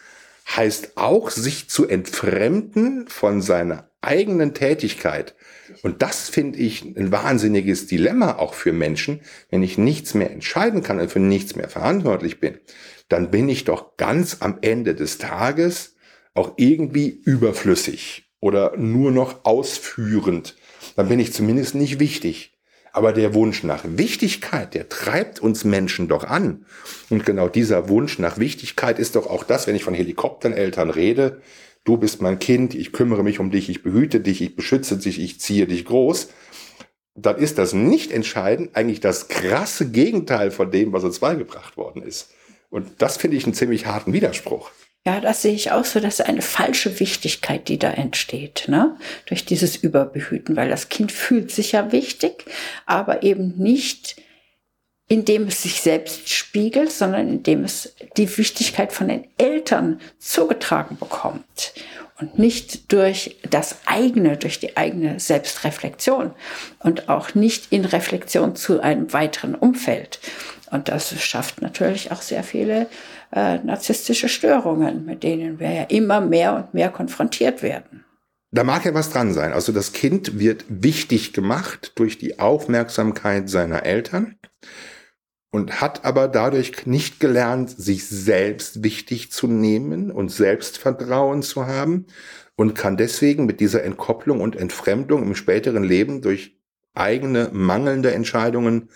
heißt 0.55 0.97
auch, 0.97 1.29
sich 1.29 1.69
zu 1.69 1.87
entfremden 1.87 3.07
von 3.07 3.41
seiner 3.41 3.86
eigenen 4.01 4.53
Tätigkeit. 4.53 5.35
Und 5.81 6.01
das 6.01 6.29
finde 6.29 6.59
ich 6.59 6.83
ein 6.83 7.11
wahnsinniges 7.11 7.87
Dilemma 7.87 8.37
auch 8.37 8.53
für 8.53 8.73
Menschen. 8.73 9.21
Wenn 9.49 9.63
ich 9.63 9.77
nichts 9.77 10.13
mehr 10.13 10.31
entscheiden 10.31 10.83
kann 10.83 10.99
und 10.99 11.11
für 11.11 11.19
nichts 11.19 11.55
mehr 11.55 11.69
verantwortlich 11.69 12.39
bin, 12.39 12.59
dann 13.09 13.31
bin 13.31 13.49
ich 13.49 13.63
doch 13.63 13.97
ganz 13.97 14.37
am 14.41 14.59
Ende 14.61 14.95
des 14.95 15.17
Tages 15.17 15.95
auch 16.33 16.53
irgendwie 16.57 17.21
überflüssig 17.25 18.29
oder 18.39 18.77
nur 18.77 19.11
noch 19.11 19.43
ausführend. 19.45 20.55
Dann 20.95 21.09
bin 21.09 21.19
ich 21.19 21.33
zumindest 21.33 21.75
nicht 21.75 21.99
wichtig. 21.99 22.53
Aber 22.93 23.13
der 23.13 23.35
Wunsch 23.35 23.63
nach 23.63 23.83
Wichtigkeit, 23.85 24.73
der 24.73 24.89
treibt 24.89 25.39
uns 25.39 25.63
Menschen 25.63 26.07
doch 26.07 26.23
an. 26.23 26.65
Und 27.09 27.25
genau 27.27 27.47
dieser 27.47 27.89
Wunsch 27.89 28.17
nach 28.17 28.39
Wichtigkeit 28.39 28.97
ist 28.97 29.15
doch 29.15 29.27
auch 29.27 29.43
das, 29.43 29.67
wenn 29.67 29.75
ich 29.75 29.83
von 29.83 29.93
Helikopterneltern 29.93 30.89
rede. 30.89 31.41
Du 31.87 31.95
bist 31.95 32.21
mein 32.21 32.37
Kind, 32.37 32.75
ich 32.75 32.91
kümmere 32.91 33.23
mich 33.23 33.39
um 33.39 33.49
dich, 33.49 33.69
ich 33.69 33.81
behüte 33.81 34.19
dich, 34.19 34.41
ich 34.41 34.57
beschütze 34.57 34.97
dich, 34.97 35.21
ich 35.21 35.39
ziehe 35.39 35.67
dich 35.67 35.85
groß. 35.85 36.27
Dann 37.15 37.37
ist 37.37 37.57
das 37.57 37.71
nicht 37.71 38.11
entscheidend 38.11 38.75
eigentlich 38.75 38.99
das 38.99 39.29
krasse 39.29 39.89
Gegenteil 39.89 40.51
von 40.51 40.69
dem, 40.69 40.91
was 40.91 41.05
uns 41.05 41.19
beigebracht 41.19 41.77
worden 41.77 42.01
ist. 42.01 42.33
Und 42.69 42.89
das 42.97 43.15
finde 43.15 43.37
ich 43.37 43.45
einen 43.45 43.53
ziemlich 43.53 43.85
harten 43.85 44.11
Widerspruch. 44.11 44.69
Ja, 45.05 45.21
das 45.21 45.41
sehe 45.41 45.53
ich 45.53 45.71
auch 45.71 45.85
so, 45.85 46.01
dass 46.01 46.19
eine 46.19 46.41
falsche 46.41 46.99
Wichtigkeit, 46.99 47.69
die 47.69 47.79
da 47.79 47.91
entsteht, 47.91 48.65
ne? 48.67 48.97
durch 49.25 49.45
dieses 49.45 49.77
Überbehüten, 49.77 50.57
weil 50.57 50.69
das 50.69 50.89
Kind 50.89 51.13
fühlt 51.13 51.51
sich 51.51 51.71
ja 51.71 51.93
wichtig, 51.93 52.43
aber 52.85 53.23
eben 53.23 53.53
nicht 53.55 54.17
indem 55.07 55.47
es 55.47 55.63
sich 55.63 55.81
selbst 55.81 56.29
spiegelt, 56.29 56.91
sondern 56.91 57.29
indem 57.29 57.63
es 57.63 57.95
die 58.17 58.37
Wichtigkeit 58.37 58.91
von 58.91 59.07
den 59.07 59.25
Eltern 59.37 60.01
zugetragen 60.19 60.97
bekommt 60.97 61.73
und 62.19 62.37
nicht 62.39 62.91
durch 62.91 63.37
das 63.49 63.77
eigene, 63.85 64.37
durch 64.37 64.59
die 64.59 64.75
eigene 64.75 65.19
Selbstreflexion 65.19 66.31
und 66.79 67.09
auch 67.09 67.35
nicht 67.35 67.71
in 67.71 67.85
Reflexion 67.85 68.55
zu 68.55 68.81
einem 68.81 69.13
weiteren 69.13 69.55
Umfeld. 69.55 70.19
Und 70.71 70.89
das 70.89 71.17
schafft 71.21 71.61
natürlich 71.61 72.11
auch 72.11 72.21
sehr 72.21 72.43
viele 72.43 72.87
äh, 73.31 73.59
narzisstische 73.59 74.27
Störungen, 74.27 75.05
mit 75.05 75.23
denen 75.23 75.59
wir 75.59 75.71
ja 75.71 75.83
immer 75.83 76.19
mehr 76.19 76.55
und 76.55 76.73
mehr 76.73 76.89
konfrontiert 76.89 77.63
werden. 77.63 78.03
Da 78.51 78.63
mag 78.63 78.85
ja 78.85 78.93
was 78.93 79.09
dran 79.09 79.33
sein. 79.33 79.53
Also 79.53 79.71
das 79.71 79.93
Kind 79.93 80.39
wird 80.39 80.65
wichtig 80.67 81.33
gemacht 81.33 81.93
durch 81.95 82.17
die 82.17 82.39
Aufmerksamkeit 82.39 83.49
seiner 83.49 83.85
Eltern 83.85 84.35
und 85.51 85.81
hat 85.81 86.05
aber 86.05 86.27
dadurch 86.27 86.85
nicht 86.85 87.19
gelernt, 87.19 87.69
sich 87.69 88.05
selbst 88.05 88.83
wichtig 88.83 89.31
zu 89.31 89.47
nehmen 89.47 90.11
und 90.11 90.29
Selbstvertrauen 90.29 91.41
zu 91.41 91.67
haben 91.67 92.05
und 92.55 92.75
kann 92.75 92.97
deswegen 92.97 93.45
mit 93.45 93.59
dieser 93.59 93.83
Entkopplung 93.83 94.41
und 94.41 94.55
Entfremdung 94.55 95.23
im 95.23 95.35
späteren 95.35 95.83
Leben 95.83 96.21
durch 96.21 96.57
eigene 96.93 97.49
mangelnde 97.53 98.11
Entscheidungen 98.11 98.89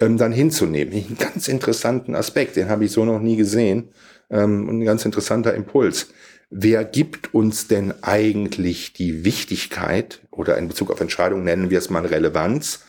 ähm, 0.00 0.16
dann 0.16 0.32
hinzunehmen. 0.32 0.94
Ein 0.94 1.16
ganz 1.18 1.48
interessanten 1.48 2.14
Aspekt, 2.14 2.56
den 2.56 2.68
habe 2.68 2.84
ich 2.84 2.92
so 2.92 3.04
noch 3.04 3.20
nie 3.20 3.36
gesehen. 3.36 3.90
Ähm, 4.30 4.68
ein 4.68 4.84
ganz 4.84 5.04
interessanter 5.04 5.54
Impuls. 5.54 6.08
Wer 6.50 6.84
gibt 6.84 7.34
uns 7.34 7.68
denn 7.68 7.94
eigentlich 8.02 8.92
die 8.92 9.24
Wichtigkeit 9.24 10.20
oder 10.30 10.58
in 10.58 10.68
Bezug 10.68 10.90
auf 10.90 11.00
Entscheidungen 11.00 11.44
nennen 11.44 11.70
wir 11.70 11.78
es 11.78 11.90
mal 11.90 12.04
Relevanz? 12.04 12.84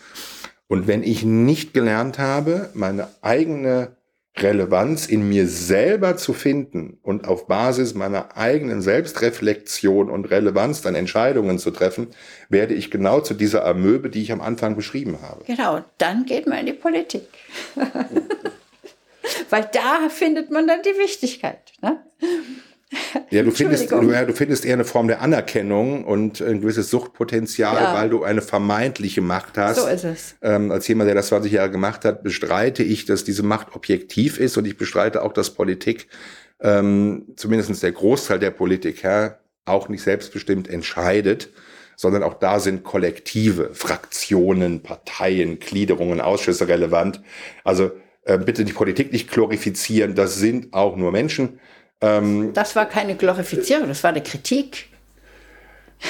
Und 0.73 0.88
wenn 0.88 1.03
ich 1.03 1.23
nicht 1.23 1.75
gelernt 1.75 2.17
habe, 2.17 2.71
meine 2.73 3.07
eigene 3.21 3.95
Relevanz 4.36 5.05
in 5.05 5.29
mir 5.29 5.47
selber 5.47 6.17
zu 6.17 6.33
finden 6.33 6.97
und 7.03 7.27
auf 7.27 7.45
Basis 7.45 7.93
meiner 7.93 8.36
eigenen 8.38 8.81
Selbstreflexion 8.81 10.09
und 10.09 10.31
Relevanz 10.31 10.81
dann 10.81 10.95
Entscheidungen 10.95 11.59
zu 11.59 11.69
treffen, 11.69 12.07
werde 12.49 12.73
ich 12.73 12.89
genau 12.89 13.19
zu 13.19 13.36
dieser 13.36 13.63
Amöbe, 13.67 14.09
die 14.09 14.23
ich 14.23 14.31
am 14.31 14.41
Anfang 14.41 14.75
beschrieben 14.75 15.19
habe. 15.21 15.43
Genau, 15.45 15.86
dann 15.99 16.25
geht 16.25 16.47
man 16.47 16.57
in 16.57 16.65
die 16.65 16.73
Politik. 16.73 17.27
Weil 19.51 19.69
da 19.71 20.09
findet 20.09 20.49
man 20.49 20.65
dann 20.65 20.81
die 20.81 20.97
Wichtigkeit. 20.97 21.71
Ne? 21.83 22.03
Ja, 23.29 23.43
du 23.43 23.51
findest, 23.51 23.91
du, 23.91 24.12
ja, 24.12 24.25
du 24.25 24.34
findest 24.34 24.65
eher 24.65 24.73
eine 24.73 24.86
Form 24.86 25.08
der 25.08 25.21
Anerkennung 25.21 26.03
und 26.03 26.41
ein 26.41 26.62
gewisses 26.62 26.89
Suchtpotenzial, 26.89 27.75
ja. 27.75 27.93
weil 27.93 28.10
du 28.10 28.23
eine 28.23 28.41
vermeintliche 28.41 29.21
Macht 29.21 29.58
hast. 29.58 29.79
So 29.79 29.88
ist 29.88 30.03
es. 30.03 30.36
Ähm, 30.41 30.71
als 30.71 30.88
jemand, 30.88 31.08
der 31.08 31.15
das 31.15 31.27
20 31.27 31.51
Jahre 31.51 31.71
gemacht 31.71 32.06
hat, 32.06 32.23
bestreite 32.23 32.84
ich, 32.84 33.06
dass 33.06 33.23
diese 33.23 33.43
Macht 33.43 33.75
objektiv 33.75 34.39
ist 34.39 34.58
und 34.58 34.65
ich 34.65 34.77
bestreite 34.77 35.21
auch, 35.23 35.34
dass 35.34 35.51
Politik, 35.51 36.08
ähm, 36.60 37.25
zumindest 37.36 37.82
der 37.82 37.91
Großteil 37.91 38.39
der 38.39 38.51
Politiker, 38.51 39.39
auch 39.65 39.89
nicht 39.89 40.03
selbstbestimmt 40.03 40.67
entscheidet, 40.67 41.49
sondern 41.95 42.23
auch 42.23 42.34
da 42.34 42.60
sind 42.60 42.84
Kollektive, 42.84 43.69
Fraktionen, 43.73 44.82
Parteien, 44.84 45.60
Gliederungen, 45.60 46.21
Ausschüsse 46.21 46.67
relevant. 46.67 47.21
Also 47.63 47.91
äh, 48.23 48.38
bitte 48.38 48.65
die 48.65 48.73
Politik 48.73 49.12
nicht 49.12 49.32
glorifizieren, 49.32 50.15
das 50.15 50.36
sind 50.36 50.73
auch 50.73 50.95
nur 50.95 51.12
Menschen 51.12 51.60
ähm, 52.03 52.53
das 52.53 52.75
war 52.75 52.85
keine 52.87 53.15
Glorifizierung, 53.15 53.87
das 53.87 54.03
war 54.03 54.11
eine 54.11 54.21
Kritik. 54.21 54.89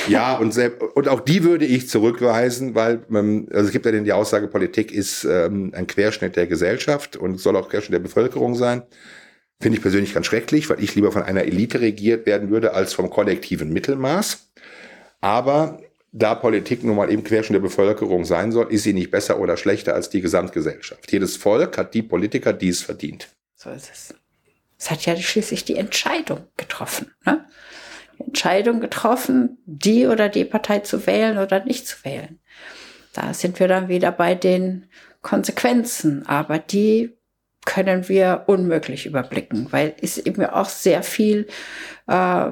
Ja, 0.07 0.37
und, 0.37 0.57
und 0.95 1.07
auch 1.07 1.19
die 1.19 1.43
würde 1.43 1.65
ich 1.65 1.87
zurückweisen, 1.87 2.73
weil 2.73 3.05
ähm, 3.13 3.47
also 3.51 3.67
es 3.67 3.71
gibt 3.71 3.85
ja 3.85 3.91
die 3.91 4.11
Aussage, 4.11 4.47
Politik 4.47 4.91
ist 4.91 5.23
ähm, 5.23 5.71
ein 5.75 5.85
Querschnitt 5.85 6.35
der 6.35 6.47
Gesellschaft 6.47 7.15
und 7.15 7.39
soll 7.39 7.55
auch 7.55 7.69
Querschnitt 7.69 7.93
der 7.93 7.99
Bevölkerung 7.99 8.55
sein. 8.55 8.81
Finde 9.61 9.77
ich 9.77 9.81
persönlich 9.83 10.13
ganz 10.13 10.25
schrecklich, 10.25 10.69
weil 10.69 10.83
ich 10.83 10.95
lieber 10.95 11.11
von 11.11 11.23
einer 11.23 11.43
Elite 11.43 11.79
regiert 11.79 12.25
werden 12.25 12.49
würde 12.49 12.73
als 12.73 12.93
vom 12.93 13.09
kollektiven 13.11 13.71
Mittelmaß. 13.71 14.49
Aber 15.21 15.79
da 16.11 16.35
Politik 16.35 16.83
nun 16.83 16.95
mal 16.95 17.11
eben 17.11 17.23
Querschnitt 17.23 17.55
der 17.55 17.61
Bevölkerung 17.61 18.25
sein 18.25 18.51
soll, 18.51 18.73
ist 18.73 18.83
sie 18.83 18.93
nicht 18.93 19.11
besser 19.11 19.39
oder 19.39 19.57
schlechter 19.57 19.93
als 19.93 20.09
die 20.09 20.21
Gesamtgesellschaft. 20.21 21.11
Jedes 21.11 21.37
Volk 21.37 21.77
hat 21.77 21.93
die 21.93 22.01
Politiker, 22.01 22.51
die 22.51 22.69
es 22.69 22.81
verdient. 22.81 23.29
So 23.55 23.69
ist 23.69 23.89
es. 23.91 24.22
Es 24.83 24.91
hat 24.91 25.05
ja 25.05 25.15
schließlich 25.15 25.63
die 25.63 25.77
Entscheidung 25.77 26.45
getroffen. 26.57 27.13
Ne? 27.25 27.45
Die 28.19 28.23
Entscheidung 28.25 28.81
getroffen, 28.81 29.57
die 29.65 30.07
oder 30.07 30.27
die 30.27 30.43
Partei 30.43 30.79
zu 30.79 31.07
wählen 31.07 31.37
oder 31.37 31.63
nicht 31.63 31.87
zu 31.87 32.03
wählen. 32.03 32.41
Da 33.13 33.33
sind 33.33 33.61
wir 33.61 33.69
dann 33.69 33.87
wieder 33.87 34.11
bei 34.11 34.35
den 34.35 34.89
Konsequenzen. 35.21 36.27
Aber 36.27 36.59
die 36.59 37.15
können 37.63 38.09
wir 38.09 38.43
unmöglich 38.47 39.05
überblicken, 39.05 39.71
weil 39.71 39.95
es 40.01 40.17
eben 40.17 40.45
auch 40.47 40.67
sehr 40.67 41.01
viel 41.01 41.47
äh, 42.07 42.51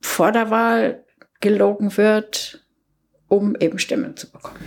vor 0.00 0.32
der 0.32 0.48
Wahl 0.48 1.04
gelogen 1.42 1.94
wird, 1.98 2.64
um 3.28 3.54
eben 3.56 3.78
Stimmen 3.78 4.16
zu 4.16 4.30
bekommen 4.30 4.64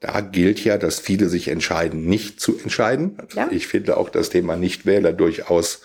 da 0.00 0.20
gilt 0.20 0.62
ja, 0.64 0.78
dass 0.78 1.00
viele 1.00 1.28
sich 1.28 1.48
entscheiden, 1.48 2.06
nicht 2.06 2.40
zu 2.40 2.58
entscheiden. 2.58 3.18
Ja. 3.34 3.48
Ich 3.50 3.66
finde 3.66 3.96
auch 3.96 4.10
das 4.10 4.30
Thema 4.30 4.56
Nichtwähler 4.56 5.12
durchaus 5.12 5.82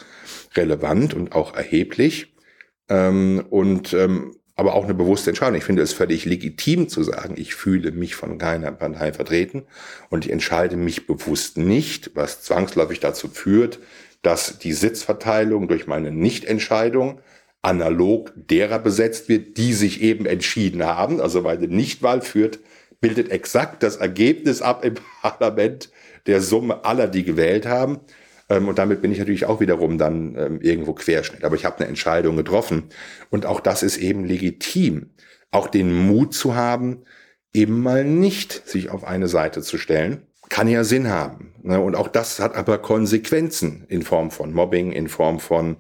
relevant 0.56 1.14
und 1.14 1.34
auch 1.34 1.56
erheblich. 1.56 2.34
Ähm, 2.90 3.44
und 3.50 3.94
ähm, 3.94 4.36
aber 4.56 4.76
auch 4.76 4.84
eine 4.84 4.94
bewusste 4.94 5.32
Entscheidung. 5.32 5.56
Ich 5.56 5.64
finde 5.64 5.82
es 5.82 5.94
völlig 5.94 6.26
legitim 6.26 6.88
zu 6.88 7.02
sagen, 7.02 7.34
ich 7.38 7.56
fühle 7.56 7.92
mich 7.92 8.14
von 8.16 8.38
keiner 8.38 8.72
Partei 8.72 9.12
vertreten 9.12 9.64
und 10.10 10.26
ich 10.26 10.32
entscheide 10.32 10.78
mich 10.78 11.08
bewusst 11.08 11.58
nicht, 11.58 12.12
was 12.14 12.44
zwangsläufig 12.44 13.00
dazu 13.00 13.28
führt, 13.28 13.80
dass 14.22 14.60
die 14.60 14.74
Sitzverteilung 14.74 15.68
durch 15.68 15.88
meine 15.88 16.12
Nichtentscheidung 16.12 17.20
analog 17.64 18.32
derer 18.36 18.78
besetzt 18.78 19.28
wird, 19.28 19.58
die 19.58 19.74
sich 19.74 20.02
eben 20.02 20.26
entschieden 20.26 20.84
haben. 20.84 21.20
Also 21.20 21.42
meine 21.42 21.68
Nichtwahl 21.68 22.22
führt 22.22 22.60
bildet 23.04 23.32
exakt 23.32 23.84
das 23.84 23.98
Ergebnis 23.98 24.62
ab 24.62 24.84
im 24.86 24.96
Parlament 25.22 25.92
der 26.26 26.42
Summe 26.42 26.86
aller, 26.86 27.08
die 27.08 27.26
gewählt 27.26 27.66
haben. 27.66 28.00
Ähm, 28.50 28.70
und 28.70 28.80
damit 28.80 29.02
bin 29.02 29.12
ich 29.12 29.20
natürlich 29.20 29.46
auch 29.46 29.60
wiederum 29.60 29.98
dann 29.98 30.36
ähm, 30.38 30.62
irgendwo 30.62 30.94
Querschnitt. 30.94 31.44
Aber 31.44 31.56
ich 31.58 31.66
habe 31.66 31.80
eine 31.80 31.90
Entscheidung 31.90 32.38
getroffen. 32.38 32.86
Und 33.30 33.46
auch 33.46 33.60
das 33.60 33.84
ist 33.84 33.98
eben 33.98 34.24
legitim. 34.24 35.12
Auch 35.52 35.68
den 35.68 35.94
Mut 35.94 36.34
zu 36.34 36.56
haben, 36.56 37.04
eben 37.54 37.82
mal 37.82 38.06
nicht 38.06 38.68
sich 38.68 38.90
auf 38.90 39.04
eine 39.04 39.28
Seite 39.28 39.62
zu 39.62 39.78
stellen, 39.78 40.26
kann 40.48 40.70
ja 40.70 40.86
Sinn 40.86 41.10
haben. 41.10 41.56
Ne? 41.62 41.82
Und 41.82 41.96
auch 41.96 42.08
das 42.08 42.40
hat 42.40 42.56
aber 42.56 42.78
Konsequenzen 42.78 43.84
in 43.90 44.04
Form 44.04 44.32
von 44.32 44.54
Mobbing, 44.54 44.94
in 44.94 45.10
Form 45.10 45.42
von 45.42 45.76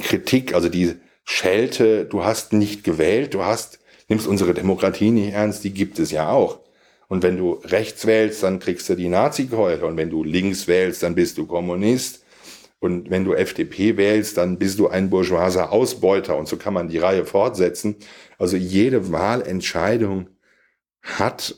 Kritik. 0.00 0.54
Also 0.54 0.68
die 0.68 0.94
Schelte, 1.24 2.04
du 2.04 2.24
hast 2.24 2.52
nicht 2.52 2.84
gewählt, 2.84 3.34
du 3.34 3.42
hast 3.42 3.80
nimmst 4.08 4.26
unsere 4.26 4.54
Demokratie 4.54 5.10
nicht 5.10 5.32
ernst, 5.32 5.64
die 5.64 5.72
gibt 5.72 5.98
es 5.98 6.10
ja 6.10 6.30
auch. 6.30 6.60
Und 7.08 7.22
wenn 7.22 7.36
du 7.36 7.60
rechts 7.64 8.06
wählst, 8.06 8.42
dann 8.42 8.58
kriegst 8.58 8.88
du 8.88 8.94
die 8.94 9.08
Nazi-Keule. 9.08 9.84
Und 9.84 9.96
wenn 9.96 10.10
du 10.10 10.24
links 10.24 10.66
wählst, 10.66 11.02
dann 11.02 11.14
bist 11.14 11.38
du 11.38 11.46
Kommunist. 11.46 12.24
Und 12.80 13.10
wenn 13.10 13.24
du 13.24 13.34
FDP 13.34 13.96
wählst, 13.96 14.36
dann 14.36 14.58
bist 14.58 14.78
du 14.78 14.88
ein 14.88 15.10
bourgeoiser 15.10 15.72
Ausbeuter. 15.72 16.36
Und 16.36 16.48
so 16.48 16.56
kann 16.56 16.74
man 16.74 16.88
die 16.88 16.98
Reihe 16.98 17.24
fortsetzen. 17.24 17.96
Also 18.38 18.56
jede 18.56 19.12
Wahlentscheidung 19.12 20.28
hat 21.02 21.56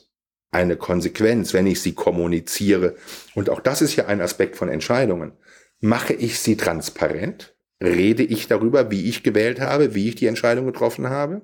eine 0.51 0.77
Konsequenz, 0.77 1.53
wenn 1.53 1.67
ich 1.67 1.81
sie 1.81 1.93
kommuniziere. 1.93 2.95
Und 3.35 3.49
auch 3.49 3.59
das 3.59 3.81
ist 3.81 3.95
ja 3.95 4.05
ein 4.05 4.21
Aspekt 4.21 4.55
von 4.55 4.69
Entscheidungen. 4.69 5.33
Mache 5.79 6.13
ich 6.13 6.39
sie 6.39 6.57
transparent? 6.57 7.55
Rede 7.81 8.23
ich 8.23 8.47
darüber, 8.47 8.89
wie 8.89 9.07
ich 9.07 9.23
gewählt 9.23 9.59
habe, 9.59 9.93
wie 9.93 10.09
ich 10.09 10.15
die 10.15 10.25
Entscheidung 10.25 10.65
getroffen 10.65 11.09
habe? 11.09 11.41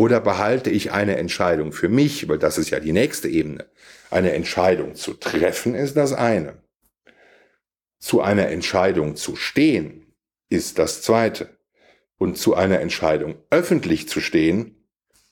Oder 0.00 0.18
behalte 0.20 0.70
ich 0.70 0.92
eine 0.92 1.18
Entscheidung 1.18 1.72
für 1.72 1.90
mich, 1.90 2.26
weil 2.26 2.38
das 2.38 2.56
ist 2.56 2.70
ja 2.70 2.80
die 2.80 2.94
nächste 2.94 3.28
Ebene. 3.28 3.66
Eine 4.10 4.32
Entscheidung 4.32 4.94
zu 4.94 5.12
treffen 5.12 5.74
ist 5.74 5.94
das 5.94 6.14
eine. 6.14 6.54
Zu 7.98 8.22
einer 8.22 8.48
Entscheidung 8.48 9.14
zu 9.14 9.36
stehen 9.36 10.06
ist 10.48 10.78
das 10.78 11.02
zweite. 11.02 11.50
Und 12.16 12.38
zu 12.38 12.54
einer 12.54 12.80
Entscheidung 12.80 13.34
öffentlich 13.50 14.08
zu 14.08 14.22
stehen 14.22 14.74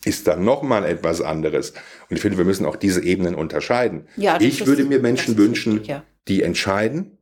ist 0.04 0.26
dann 0.26 0.44
nochmal 0.44 0.84
etwas 0.84 1.22
anderes. 1.22 1.70
Und 2.10 2.16
ich 2.16 2.20
finde, 2.20 2.36
wir 2.36 2.44
müssen 2.44 2.66
auch 2.66 2.76
diese 2.76 3.02
Ebenen 3.02 3.36
unterscheiden. 3.36 4.06
Ja, 4.16 4.38
ich 4.38 4.66
würde 4.66 4.84
mir 4.84 4.98
Menschen 4.98 5.38
wünschen, 5.38 5.82
ja. 5.84 6.04
die 6.28 6.42
entscheiden 6.42 7.16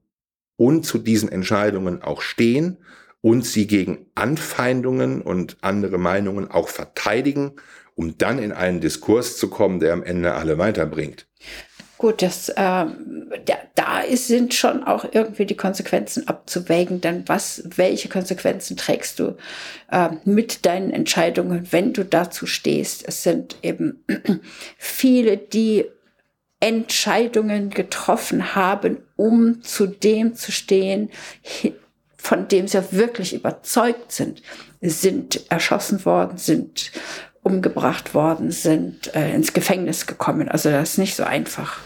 und 0.56 0.84
zu 0.84 0.98
diesen 0.98 1.30
Entscheidungen 1.30 2.02
auch 2.02 2.22
stehen 2.22 2.78
und 3.20 3.44
sie 3.44 3.66
gegen 3.66 4.06
Anfeindungen 4.14 5.22
und 5.22 5.56
andere 5.60 5.98
Meinungen 5.98 6.50
auch 6.50 6.68
verteidigen, 6.68 7.52
um 7.94 8.18
dann 8.18 8.38
in 8.38 8.52
einen 8.52 8.80
Diskurs 8.80 9.36
zu 9.36 9.48
kommen, 9.48 9.80
der 9.80 9.92
am 9.92 10.02
Ende 10.02 10.34
alle 10.34 10.58
weiterbringt. 10.58 11.26
Gut, 11.98 12.20
das, 12.20 12.50
äh, 12.50 12.54
da, 12.56 12.88
da 13.74 14.00
ist, 14.00 14.26
sind 14.26 14.52
schon 14.52 14.84
auch 14.84 15.06
irgendwie 15.12 15.46
die 15.46 15.56
Konsequenzen 15.56 16.28
abzuwägen. 16.28 17.00
Denn 17.00 17.24
was, 17.26 17.62
welche 17.76 18.10
Konsequenzen 18.10 18.76
trägst 18.76 19.18
du 19.18 19.36
äh, 19.90 20.10
mit 20.24 20.66
deinen 20.66 20.90
Entscheidungen, 20.90 21.68
wenn 21.70 21.94
du 21.94 22.04
dazu 22.04 22.46
stehst? 22.46 23.08
Es 23.08 23.22
sind 23.22 23.56
eben 23.62 24.04
viele, 24.76 25.38
die 25.38 25.86
Entscheidungen 26.60 27.70
getroffen 27.70 28.54
haben, 28.54 28.98
um 29.16 29.62
zu 29.62 29.86
dem 29.86 30.34
zu 30.34 30.52
stehen, 30.52 31.10
von 32.26 32.48
dem 32.48 32.66
sie 32.66 32.82
wirklich 32.90 33.34
überzeugt 33.34 34.10
sind, 34.10 34.42
sind 34.80 35.48
erschossen 35.48 36.04
worden, 36.04 36.38
sind 36.38 36.90
umgebracht 37.42 38.14
worden, 38.14 38.50
sind 38.50 39.14
äh, 39.14 39.32
ins 39.32 39.52
Gefängnis 39.52 40.06
gekommen. 40.06 40.48
Also 40.48 40.70
das 40.70 40.90
ist 40.90 40.98
nicht 40.98 41.14
so 41.14 41.22
einfach. 41.22 41.78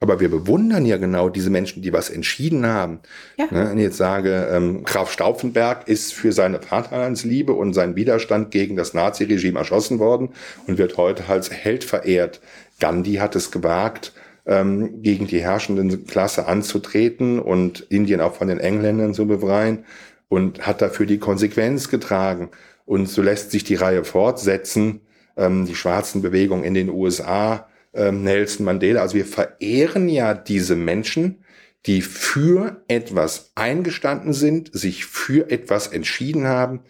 Aber 0.00 0.20
wir 0.20 0.28
bewundern 0.30 0.84
ja 0.84 0.98
genau 0.98 1.30
diese 1.30 1.48
Menschen, 1.48 1.80
die 1.80 1.94
was 1.94 2.10
entschieden 2.10 2.66
haben. 2.66 3.00
Ja. 3.38 3.46
Ne, 3.46 3.70
wenn 3.70 3.78
ich 3.78 3.84
jetzt 3.84 3.96
sage, 3.96 4.48
ähm, 4.52 4.84
Graf 4.84 5.10
Stauffenberg 5.10 5.88
ist 5.88 6.12
für 6.12 6.32
seine 6.32 6.60
Vaterlandsliebe 6.60 7.54
und 7.54 7.72
seinen 7.72 7.96
Widerstand 7.96 8.50
gegen 8.50 8.76
das 8.76 8.92
Naziregime 8.92 9.58
erschossen 9.58 9.98
worden 9.98 10.34
und 10.66 10.76
wird 10.76 10.98
heute 10.98 11.26
als 11.28 11.50
Held 11.50 11.84
verehrt. 11.84 12.42
Gandhi 12.78 13.14
hat 13.14 13.34
es 13.34 13.50
gewagt, 13.50 14.12
ähm, 14.46 15.02
gegen 15.02 15.26
die 15.26 15.40
herrschende 15.40 15.98
Klasse 15.98 16.46
anzutreten 16.46 17.38
und 17.38 17.80
Indien 17.90 18.20
auch 18.20 18.34
von 18.34 18.48
den 18.48 18.58
Engländern 18.58 19.14
zu 19.14 19.26
befreien 19.26 19.84
und 20.28 20.66
hat 20.66 20.82
dafür 20.82 21.06
die 21.06 21.18
Konsequenz 21.18 21.88
getragen. 21.88 22.50
Und 22.84 23.08
so 23.08 23.22
lässt 23.22 23.50
sich 23.50 23.64
die 23.64 23.74
Reihe 23.74 24.04
fortsetzen. 24.04 25.00
Ähm, 25.36 25.66
die 25.66 25.74
schwarzen 25.74 26.22
Bewegungen 26.22 26.64
in 26.64 26.74
den 26.74 26.88
USA, 26.88 27.68
ähm, 27.92 28.22
Nelson 28.22 28.64
Mandela. 28.64 29.02
Also 29.02 29.16
wir 29.16 29.26
verehren 29.26 30.08
ja 30.08 30.32
diese 30.32 30.76
Menschen, 30.76 31.44
die 31.84 32.00
für 32.02 32.82
etwas 32.88 33.52
eingestanden 33.54 34.32
sind, 34.32 34.70
sich 34.72 35.04
für 35.04 35.50
etwas 35.50 35.88
entschieden 35.88 36.46
haben 36.46 36.80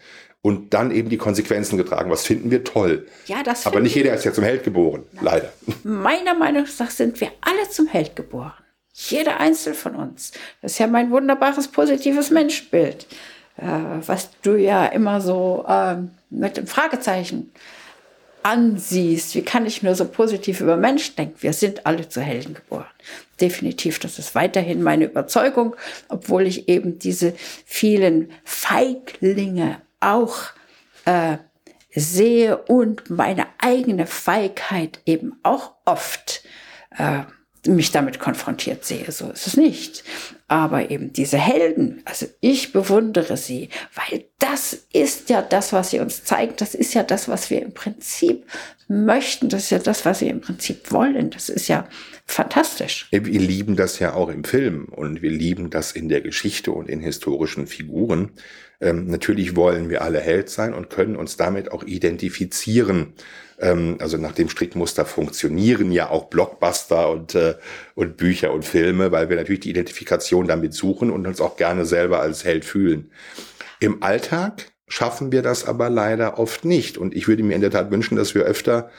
und 0.47 0.73
dann 0.73 0.91
eben 0.91 1.09
die 1.09 1.17
Konsequenzen 1.17 1.77
getragen. 1.77 2.09
Was 2.09 2.25
finden 2.25 2.51
wir 2.51 2.63
toll. 2.63 3.05
Ja, 3.25 3.43
das 3.43 3.65
Aber 3.65 3.81
nicht 3.81 3.95
jeder 3.95 4.13
ist 4.13 4.23
ja 4.23 4.31
zum 4.31 4.45
Held 4.45 4.63
geboren, 4.63 5.03
Nein. 5.11 5.25
leider. 5.25 5.53
Meiner 5.83 6.35
Meinung 6.35 6.63
nach 6.79 6.89
sind 6.89 7.19
wir 7.19 7.31
alle 7.41 7.69
zum 7.69 7.87
Held 7.87 8.15
geboren. 8.15 8.53
Jeder 8.93 9.41
Einzelne 9.41 9.75
von 9.75 9.95
uns. 9.95 10.31
Das 10.61 10.71
ist 10.71 10.77
ja 10.77 10.87
mein 10.87 11.11
wunderbares, 11.11 11.67
positives 11.67 12.31
Menschbild, 12.31 13.07
äh, 13.57 13.65
was 14.05 14.29
du 14.41 14.55
ja 14.55 14.85
immer 14.85 15.19
so 15.19 15.65
äh, 15.67 15.97
mit 16.29 16.55
dem 16.55 16.65
Fragezeichen 16.65 17.51
ansiehst. 18.41 19.35
Wie 19.35 19.41
kann 19.41 19.65
ich 19.65 19.83
nur 19.83 19.95
so 19.95 20.05
positiv 20.05 20.61
über 20.61 20.77
Menschen 20.77 21.17
denken? 21.17 21.35
Wir 21.41 21.51
sind 21.51 21.85
alle 21.85 22.07
zu 22.07 22.21
Helden 22.21 22.53
geboren. 22.53 22.87
Definitiv, 23.41 23.99
das 23.99 24.17
ist 24.17 24.33
weiterhin 24.33 24.81
meine 24.81 25.03
Überzeugung, 25.03 25.75
obwohl 26.07 26.47
ich 26.47 26.69
eben 26.69 26.99
diese 26.99 27.33
vielen 27.65 28.31
Feiglinge 28.45 29.81
auch 29.99 30.37
äh, 31.05 31.37
sehe 31.93 32.57
und 32.57 33.09
meine 33.09 33.47
eigene 33.57 34.05
Feigheit 34.05 35.01
eben 35.05 35.39
auch 35.43 35.73
oft 35.85 36.43
äh, 36.97 37.23
mich 37.67 37.91
damit 37.91 38.19
konfrontiert 38.19 38.85
sehe. 38.85 39.11
So 39.11 39.29
ist 39.29 39.47
es 39.47 39.57
nicht. 39.57 40.03
Aber 40.47 40.89
eben 40.89 41.11
diese 41.11 41.37
Helden, 41.37 42.01
also 42.05 42.27
ich 42.39 42.71
bewundere 42.71 43.35
sie, 43.35 43.69
weil 43.95 44.25
das 44.39 44.73
ist 44.93 45.29
ja 45.29 45.41
das, 45.41 45.73
was 45.73 45.89
sie 45.89 45.99
uns 45.99 46.23
zeigt. 46.23 46.61
Das 46.61 46.75
ist 46.75 46.93
ja 46.93 47.03
das, 47.03 47.27
was 47.27 47.49
wir 47.49 47.61
im 47.61 47.73
Prinzip 47.73 48.45
möchten. 48.87 49.49
Das 49.49 49.63
ist 49.63 49.69
ja 49.71 49.79
das, 49.79 50.05
was 50.05 50.21
wir 50.21 50.29
im 50.29 50.41
Prinzip 50.41 50.91
wollen. 50.91 51.29
Das 51.31 51.49
ist 51.49 51.67
ja 51.67 51.87
fantastisch. 52.25 53.07
Wir 53.11 53.21
lieben 53.21 53.75
das 53.75 53.99
ja 53.99 54.13
auch 54.13 54.29
im 54.29 54.43
Film 54.43 54.85
und 54.85 55.21
wir 55.21 55.31
lieben 55.31 55.69
das 55.69 55.91
in 55.91 56.07
der 56.07 56.21
Geschichte 56.21 56.71
und 56.71 56.87
in 56.87 57.01
historischen 57.01 57.67
Figuren. 57.67 58.31
Ähm, 58.79 59.07
natürlich 59.07 59.55
wollen 59.55 59.89
wir 59.89 60.01
alle 60.03 60.19
Held 60.19 60.49
sein 60.49 60.73
und 60.73 60.89
können 60.89 61.15
uns 61.15 61.37
damit 61.37 61.71
auch 61.71 61.83
identifizieren. 61.83 63.13
Ähm, 63.59 63.97
also 63.99 64.17
nach 64.17 64.33
dem 64.33 64.49
Strickmuster 64.49 65.05
funktionieren 65.05 65.91
ja 65.91 66.09
auch 66.09 66.25
Blockbuster 66.25 67.09
und, 67.09 67.33
äh, 67.35 67.55
und 67.95 68.17
Bücher 68.17 68.53
und 68.53 68.65
Filme, 68.65 69.11
weil 69.11 69.29
wir 69.29 69.37
natürlich 69.37 69.61
die 69.61 69.71
Identifikation 69.71 70.47
damit 70.47 70.73
suchen 70.73 71.09
und 71.09 71.25
uns 71.25 71.41
auch 71.41 71.57
gerne 71.57 71.85
selber 71.85 72.19
als 72.21 72.45
Held 72.45 72.65
fühlen. 72.65 73.11
Im 73.79 74.03
Alltag 74.03 74.71
schaffen 74.87 75.31
wir 75.31 75.41
das 75.41 75.65
aber 75.65 75.89
leider 75.89 76.39
oft 76.39 76.65
nicht. 76.65 76.97
Und 76.97 77.15
ich 77.15 77.27
würde 77.27 77.43
mir 77.43 77.55
in 77.55 77.61
der 77.61 77.71
Tat 77.71 77.91
wünschen, 77.91 78.15
dass 78.15 78.35
wir 78.35 78.43
öfter 78.43 78.89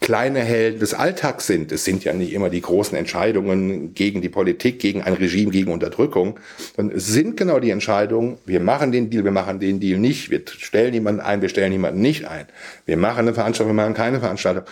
kleine 0.00 0.40
Helden 0.40 0.80
des 0.80 0.92
Alltags 0.92 1.46
sind. 1.46 1.72
Es 1.72 1.84
sind 1.84 2.04
ja 2.04 2.12
nicht 2.12 2.32
immer 2.32 2.50
die 2.50 2.60
großen 2.60 2.96
Entscheidungen 2.96 3.94
gegen 3.94 4.20
die 4.20 4.28
Politik, 4.28 4.78
gegen 4.78 5.02
ein 5.02 5.14
Regime, 5.14 5.50
gegen 5.50 5.72
Unterdrückung, 5.72 6.38
sondern 6.76 6.96
es 6.96 7.06
sind 7.06 7.36
genau 7.36 7.58
die 7.58 7.70
Entscheidungen, 7.70 8.38
wir 8.44 8.60
machen 8.60 8.92
den 8.92 9.08
Deal, 9.08 9.24
wir 9.24 9.30
machen 9.30 9.60
den 9.60 9.80
Deal 9.80 9.98
nicht, 9.98 10.30
wir 10.30 10.42
stellen 10.46 10.92
jemanden 10.92 11.20
ein, 11.20 11.40
wir 11.40 11.48
stellen 11.48 11.72
jemanden 11.72 12.00
nicht 12.00 12.26
ein. 12.26 12.46
Wir 12.84 12.96
machen 12.96 13.20
eine 13.20 13.34
Veranstaltung, 13.34 13.74
wir 13.74 13.82
machen 13.82 13.94
keine 13.94 14.20
Veranstaltung. 14.20 14.64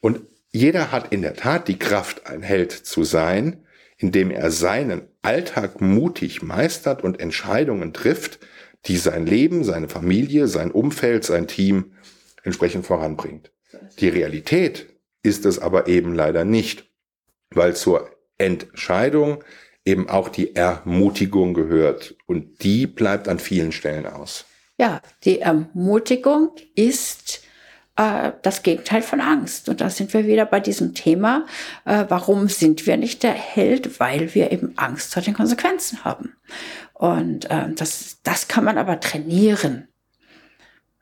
Und 0.00 0.22
jeder 0.50 0.90
hat 0.90 1.12
in 1.12 1.22
der 1.22 1.34
Tat 1.34 1.68
die 1.68 1.78
Kraft, 1.78 2.26
ein 2.26 2.42
Held 2.42 2.72
zu 2.72 3.04
sein, 3.04 3.64
indem 3.96 4.30
er 4.30 4.50
seinen 4.50 5.02
Alltag 5.22 5.80
mutig 5.80 6.42
meistert 6.42 7.04
und 7.04 7.20
Entscheidungen 7.20 7.92
trifft, 7.92 8.40
die 8.86 8.96
sein 8.96 9.24
Leben, 9.24 9.64
seine 9.64 9.88
Familie, 9.88 10.48
sein 10.48 10.70
Umfeld, 10.70 11.24
sein 11.24 11.46
Team 11.46 11.92
entsprechend 12.42 12.84
voranbringt. 12.84 13.53
Die 13.98 14.08
Realität 14.08 14.86
ist 15.22 15.46
es 15.46 15.58
aber 15.58 15.86
eben 15.86 16.14
leider 16.14 16.44
nicht, 16.44 16.90
weil 17.50 17.74
zur 17.74 18.10
Entscheidung 18.38 19.42
eben 19.84 20.08
auch 20.08 20.28
die 20.28 20.56
Ermutigung 20.56 21.54
gehört 21.54 22.16
und 22.26 22.62
die 22.62 22.86
bleibt 22.86 23.28
an 23.28 23.38
vielen 23.38 23.72
Stellen 23.72 24.06
aus. 24.06 24.46
Ja, 24.78 25.00
die 25.24 25.40
Ermutigung 25.40 26.50
ist 26.74 27.44
äh, 27.96 28.32
das 28.42 28.62
Gegenteil 28.62 29.02
von 29.02 29.20
Angst. 29.20 29.68
Und 29.68 29.80
da 29.80 29.88
sind 29.90 30.12
wir 30.14 30.26
wieder 30.26 30.46
bei 30.46 30.60
diesem 30.60 30.94
Thema, 30.94 31.46
äh, 31.84 32.04
warum 32.08 32.48
sind 32.48 32.86
wir 32.86 32.96
nicht 32.96 33.22
der 33.22 33.32
Held? 33.32 34.00
Weil 34.00 34.34
wir 34.34 34.50
eben 34.50 34.72
Angst 34.76 35.14
vor 35.14 35.22
den 35.22 35.34
Konsequenzen 35.34 36.04
haben. 36.04 36.34
Und 36.92 37.50
äh, 37.50 37.72
das, 37.74 38.18
das 38.22 38.48
kann 38.48 38.64
man 38.64 38.78
aber 38.78 38.98
trainieren. 38.98 39.88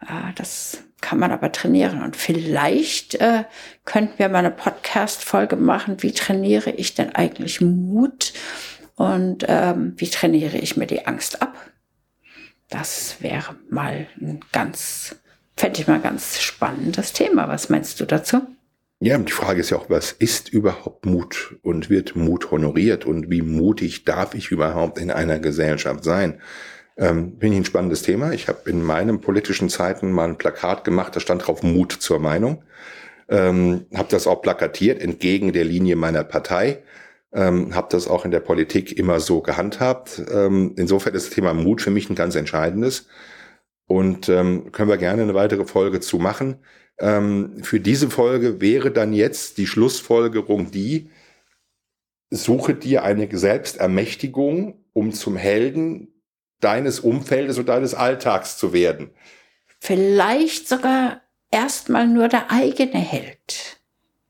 Äh, 0.00 0.32
das 0.34 0.82
kann 1.02 1.18
man 1.18 1.30
aber 1.30 1.52
trainieren. 1.52 2.02
Und 2.02 2.16
vielleicht 2.16 3.16
äh, 3.16 3.44
könnten 3.84 4.18
wir 4.18 4.30
mal 4.30 4.38
eine 4.38 4.50
Podcast-Folge 4.50 5.56
machen, 5.56 6.02
wie 6.02 6.12
trainiere 6.12 6.70
ich 6.70 6.94
denn 6.94 7.14
eigentlich 7.14 7.60
Mut 7.60 8.32
und 8.94 9.44
ähm, 9.46 9.92
wie 9.96 10.08
trainiere 10.08 10.56
ich 10.56 10.78
mir 10.78 10.86
die 10.86 11.06
Angst 11.06 11.42
ab. 11.42 11.54
Das 12.70 13.16
wäre 13.20 13.56
mal 13.68 14.06
ein 14.18 14.40
ganz, 14.52 15.16
fände 15.56 15.80
ich 15.80 15.86
mal 15.86 16.00
ganz 16.00 16.40
spannendes 16.40 17.12
Thema. 17.12 17.48
Was 17.48 17.68
meinst 17.68 18.00
du 18.00 18.06
dazu? 18.06 18.40
Ja, 19.04 19.18
die 19.18 19.32
Frage 19.32 19.60
ist 19.60 19.70
ja 19.70 19.78
auch, 19.78 19.90
was 19.90 20.12
ist 20.12 20.48
überhaupt 20.48 21.06
Mut 21.06 21.56
und 21.62 21.90
wird 21.90 22.14
Mut 22.14 22.52
honoriert 22.52 23.04
und 23.04 23.30
wie 23.30 23.42
mutig 23.42 24.04
darf 24.04 24.32
ich 24.34 24.52
überhaupt 24.52 24.96
in 24.96 25.10
einer 25.10 25.40
Gesellschaft 25.40 26.04
sein? 26.04 26.40
Ähm, 26.96 27.36
Finde 27.40 27.56
ich 27.56 27.62
ein 27.62 27.64
spannendes 27.64 28.02
Thema. 28.02 28.32
Ich 28.32 28.48
habe 28.48 28.68
in 28.68 28.82
meinen 28.82 29.20
politischen 29.20 29.68
Zeiten 29.68 30.12
mal 30.12 30.28
ein 30.28 30.38
Plakat 30.38 30.84
gemacht, 30.84 31.16
da 31.16 31.20
stand 31.20 31.46
drauf 31.46 31.62
Mut 31.62 31.92
zur 31.92 32.18
Meinung. 32.18 32.62
Ähm, 33.28 33.86
habe 33.94 34.08
das 34.10 34.26
auch 34.26 34.42
plakatiert, 34.42 35.00
entgegen 35.00 35.52
der 35.52 35.64
Linie 35.64 35.96
meiner 35.96 36.24
Partei. 36.24 36.82
Ähm, 37.32 37.74
habe 37.74 37.88
das 37.90 38.08
auch 38.08 38.26
in 38.26 38.30
der 38.30 38.40
Politik 38.40 38.98
immer 38.98 39.20
so 39.20 39.40
gehandhabt. 39.40 40.22
Ähm, 40.30 40.74
insofern 40.76 41.14
ist 41.14 41.28
das 41.28 41.34
Thema 41.34 41.54
Mut 41.54 41.80
für 41.80 41.90
mich 41.90 42.10
ein 42.10 42.14
ganz 42.14 42.34
entscheidendes. 42.34 43.08
Und 43.86 44.28
ähm, 44.28 44.70
können 44.72 44.90
wir 44.90 44.98
gerne 44.98 45.22
eine 45.22 45.34
weitere 45.34 45.64
Folge 45.64 46.00
zu 46.00 46.18
machen. 46.18 46.56
Ähm, 46.98 47.62
für 47.62 47.80
diese 47.80 48.10
Folge 48.10 48.60
wäre 48.60 48.90
dann 48.90 49.12
jetzt 49.12 49.58
die 49.58 49.66
Schlussfolgerung 49.66 50.70
die, 50.70 51.10
suche 52.30 52.74
dir 52.74 53.02
eine 53.02 53.28
Selbstermächtigung, 53.30 54.84
um 54.92 55.12
zum 55.12 55.36
Helden 55.36 56.11
deines 56.62 57.00
Umfeldes 57.00 57.58
und 57.58 57.68
deines 57.68 57.94
Alltags 57.94 58.56
zu 58.56 58.72
werden. 58.72 59.10
Vielleicht 59.80 60.68
sogar 60.68 61.20
erstmal 61.50 62.06
nur 62.06 62.28
der 62.28 62.50
eigene 62.50 62.98
Held. 62.98 63.78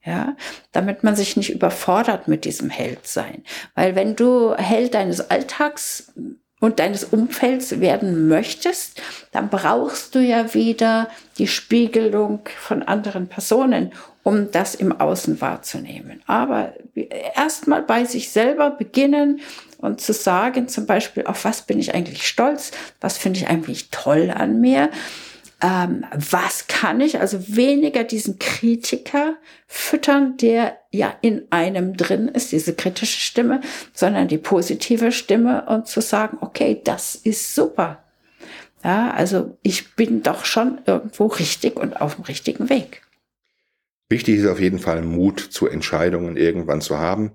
Ja, 0.05 0.35
damit 0.73 1.05
man 1.05 1.15
sich 1.15 1.37
nicht 1.37 1.51
überfordert 1.51 2.27
mit 2.27 2.45
diesem 2.45 2.71
Heldsein. 2.71 3.45
Weil 3.77 3.95
wenn 3.95 4.17
du 4.17 4.53
Held 4.57 4.95
deines 4.95 5.31
Alltags 5.31 6.13
und 6.59 6.81
deines 6.81 7.05
Umfelds 7.05 7.79
werden 7.79 8.27
möchtest, 8.27 9.01
dann 9.31 9.49
brauchst 9.49 10.17
du 10.17 10.19
ja 10.19 10.55
wieder 10.55 11.09
die 11.39 11.47
Spiegelung 11.47 12.41
von 12.59 12.83
anderen 12.83 13.29
Personen, 13.29 13.93
um 14.25 14.51
das 14.51 14.75
im 14.75 14.93
Außen 15.01 15.41
wahrzunehmen. 15.41 16.23
Aber 16.27 16.75
erstmal 17.37 17.83
bei 17.83 18.05
sich 18.05 18.31
selber 18.31 18.71
beginnen 18.71 19.41
und 19.83 20.01
zu 20.01 20.15
sagen, 20.15 20.69
zum 20.69 20.87
Beispiel, 20.87 21.27
auf 21.27 21.45
was 21.45 21.63
bin 21.63 21.79
ich 21.79 21.95
eigentlich 21.95 22.27
stolz, 22.27 22.71
was 23.01 23.19
finde 23.19 23.41
ich 23.41 23.49
eigentlich 23.49 23.91
toll 23.91 24.31
an 24.35 24.61
mir 24.61 24.91
ähm, 25.63 26.05
was 26.13 26.67
kann 26.67 27.01
ich, 27.01 27.21
also 27.21 27.39
weniger 27.57 28.03
diesen 28.03 28.39
Kritiker 28.41 29.37
füttern, 29.69 30.37
der 30.37 30.77
ja 30.91 31.15
in 31.21 31.47
einem 31.51 31.97
drin 31.97 32.27
ist, 32.29 32.51
diese 32.51 32.75
kritische 32.75 33.21
Stimme, 33.21 33.61
sondern 33.93 34.27
die 34.27 34.39
positive 34.39 35.13
Stimme 35.13 35.65
und 35.67 35.87
zu 35.87 36.01
sagen, 36.01 36.39
okay, 36.41 36.81
das 36.83 37.15
ist 37.15 37.55
super. 37.55 38.03
Ja, 38.83 39.13
also 39.13 39.57
ich 39.63 39.95
bin 39.95 40.23
doch 40.25 40.45
schon 40.45 40.81
irgendwo 40.85 41.27
richtig 41.27 41.77
und 41.77 42.01
auf 42.01 42.17
dem 42.17 42.25
richtigen 42.25 42.69
Weg. 42.69 43.03
Wichtig 44.11 44.41
ist 44.41 44.47
auf 44.47 44.61
jeden 44.61 44.81
Fall 44.81 45.03
Mut 45.03 45.39
zu 45.39 45.69
Entscheidungen 45.69 46.37
irgendwann 46.37 46.81
zu 46.81 46.99
haben 46.99 47.31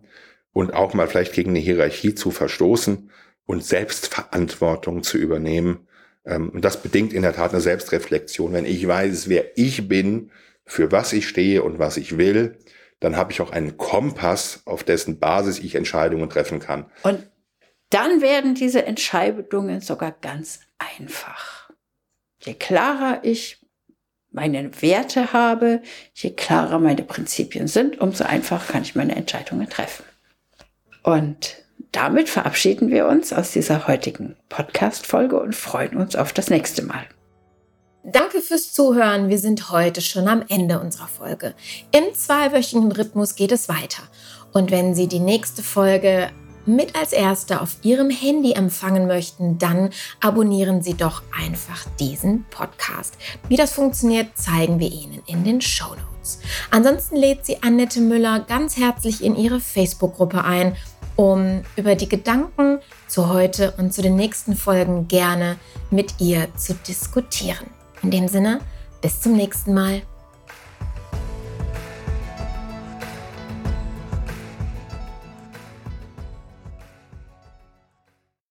und 0.54 0.74
auch 0.74 0.94
mal 0.94 1.08
vielleicht 1.08 1.34
gegen 1.34 1.52
eine 1.52 1.60
Hierarchie 1.60 2.16
zu 2.16 2.32
verstoßen 2.32 3.12
und 3.46 3.64
Selbstverantwortung 3.64 5.04
zu 5.04 5.18
übernehmen 5.18 5.88
ähm, 6.28 6.50
und 6.50 6.64
das 6.64 6.82
bedingt 6.84 7.14
in 7.14 7.24
der 7.24 7.34
Tat 7.34 7.52
eine 7.52 7.62
Selbstreflexion. 7.62 8.54
Wenn 8.54 8.66
ich 8.66 8.86
weiß, 8.86 9.30
wer 9.30 9.58
ich 9.58 9.88
bin, 9.88 10.32
für 10.66 10.92
was 10.92 11.14
ich 11.14 11.28
stehe 11.28 11.64
und 11.64 11.80
was 11.80 11.98
ich 11.98 12.18
will, 12.18 12.60
dann 13.00 13.16
habe 13.16 13.32
ich 13.32 13.42
auch 13.42 13.52
einen 13.52 13.78
Kompass, 13.78 14.62
auf 14.66 14.84
dessen 14.84 15.20
Basis 15.20 15.60
ich 15.60 15.76
Entscheidungen 15.76 16.30
treffen 16.30 16.60
kann. 16.60 16.92
Und 17.04 17.30
dann 17.90 18.22
werden 18.22 18.54
diese 18.54 18.86
Entscheidungen 18.86 19.80
sogar 19.80 20.12
ganz 20.12 20.60
einfach. 20.78 21.72
Je 22.42 22.54
klarer 22.54 23.20
ich 23.24 23.66
meine 24.32 24.82
Werte 24.82 25.32
habe, 25.32 25.82
je 26.14 26.32
klarer 26.32 26.80
meine 26.80 27.04
Prinzipien 27.04 27.68
sind, 27.68 28.00
umso 28.02 28.26
einfacher 28.26 28.74
kann 28.74 28.82
ich 28.82 28.94
meine 28.94 29.16
Entscheidungen 29.16 29.70
treffen. 29.70 30.04
Und 31.08 31.56
damit 31.94 32.28
verabschieden 32.28 32.90
wir 32.90 33.08
uns 33.08 33.32
aus 33.32 33.52
dieser 33.52 33.88
heutigen 33.88 34.36
Podcast-Folge 34.50 35.40
und 35.40 35.56
freuen 35.56 35.96
uns 35.96 36.18
auf 36.18 36.34
das 36.34 36.50
nächste 36.50 36.82
Mal. 36.82 37.06
Danke 38.04 38.42
fürs 38.42 38.74
Zuhören. 38.74 39.30
Wir 39.30 39.40
sind 39.40 39.72
heute 39.72 40.02
schon 40.02 40.28
am 40.28 40.44
Ende 40.50 40.82
unserer 40.82 41.08
Folge. 41.08 41.54
Im 41.94 42.14
zweiwöchigen 42.14 42.92
Rhythmus 42.92 43.36
geht 43.36 43.54
es 43.54 43.70
weiter. 43.70 44.04
Und 44.52 44.70
wenn 44.70 44.96
Sie 44.96 45.08
die 45.08 45.22
nächste 45.22 45.64
Folge 45.64 46.30
mit 46.66 46.94
als 47.00 47.14
erste 47.14 47.62
auf 47.62 47.78
Ihrem 47.84 48.10
Handy 48.10 48.52
empfangen 48.52 49.08
möchten, 49.08 49.58
dann 49.58 49.92
abonnieren 50.20 50.82
Sie 50.82 50.96
doch 50.96 51.22
einfach 51.42 51.86
diesen 52.02 52.44
Podcast. 52.50 53.18
Wie 53.48 53.56
das 53.56 53.72
funktioniert, 53.72 54.38
zeigen 54.38 54.82
wir 54.82 54.92
Ihnen 54.92 55.24
in 55.26 55.46
den 55.46 55.62
Show 55.62 55.88
Notes. 55.88 56.40
Ansonsten 56.70 57.16
lädt 57.16 57.46
Sie 57.46 57.64
Annette 57.64 58.02
Müller 58.02 58.42
ganz 58.42 58.76
herzlich 58.76 59.24
in 59.24 59.38
ihre 59.38 59.62
Facebook-Gruppe 59.62 60.44
ein 60.44 60.76
um 61.18 61.64
über 61.76 61.96
die 61.96 62.08
Gedanken 62.08 62.80
zu 63.08 63.28
heute 63.28 63.74
und 63.78 63.94
zu 63.94 64.02
den 64.02 64.16
nächsten 64.16 64.56
Folgen 64.56 65.10
gerne 65.10 65.58
mit 65.92 66.22
ihr 66.22 66.48
zu 66.56 66.74
diskutieren. 66.74 67.68
In 68.02 68.12
dem 68.12 68.30
Sinne, 68.30 68.62
bis 69.02 69.20
zum 69.20 69.34
nächsten 69.34 69.74
Mal. 69.74 70.04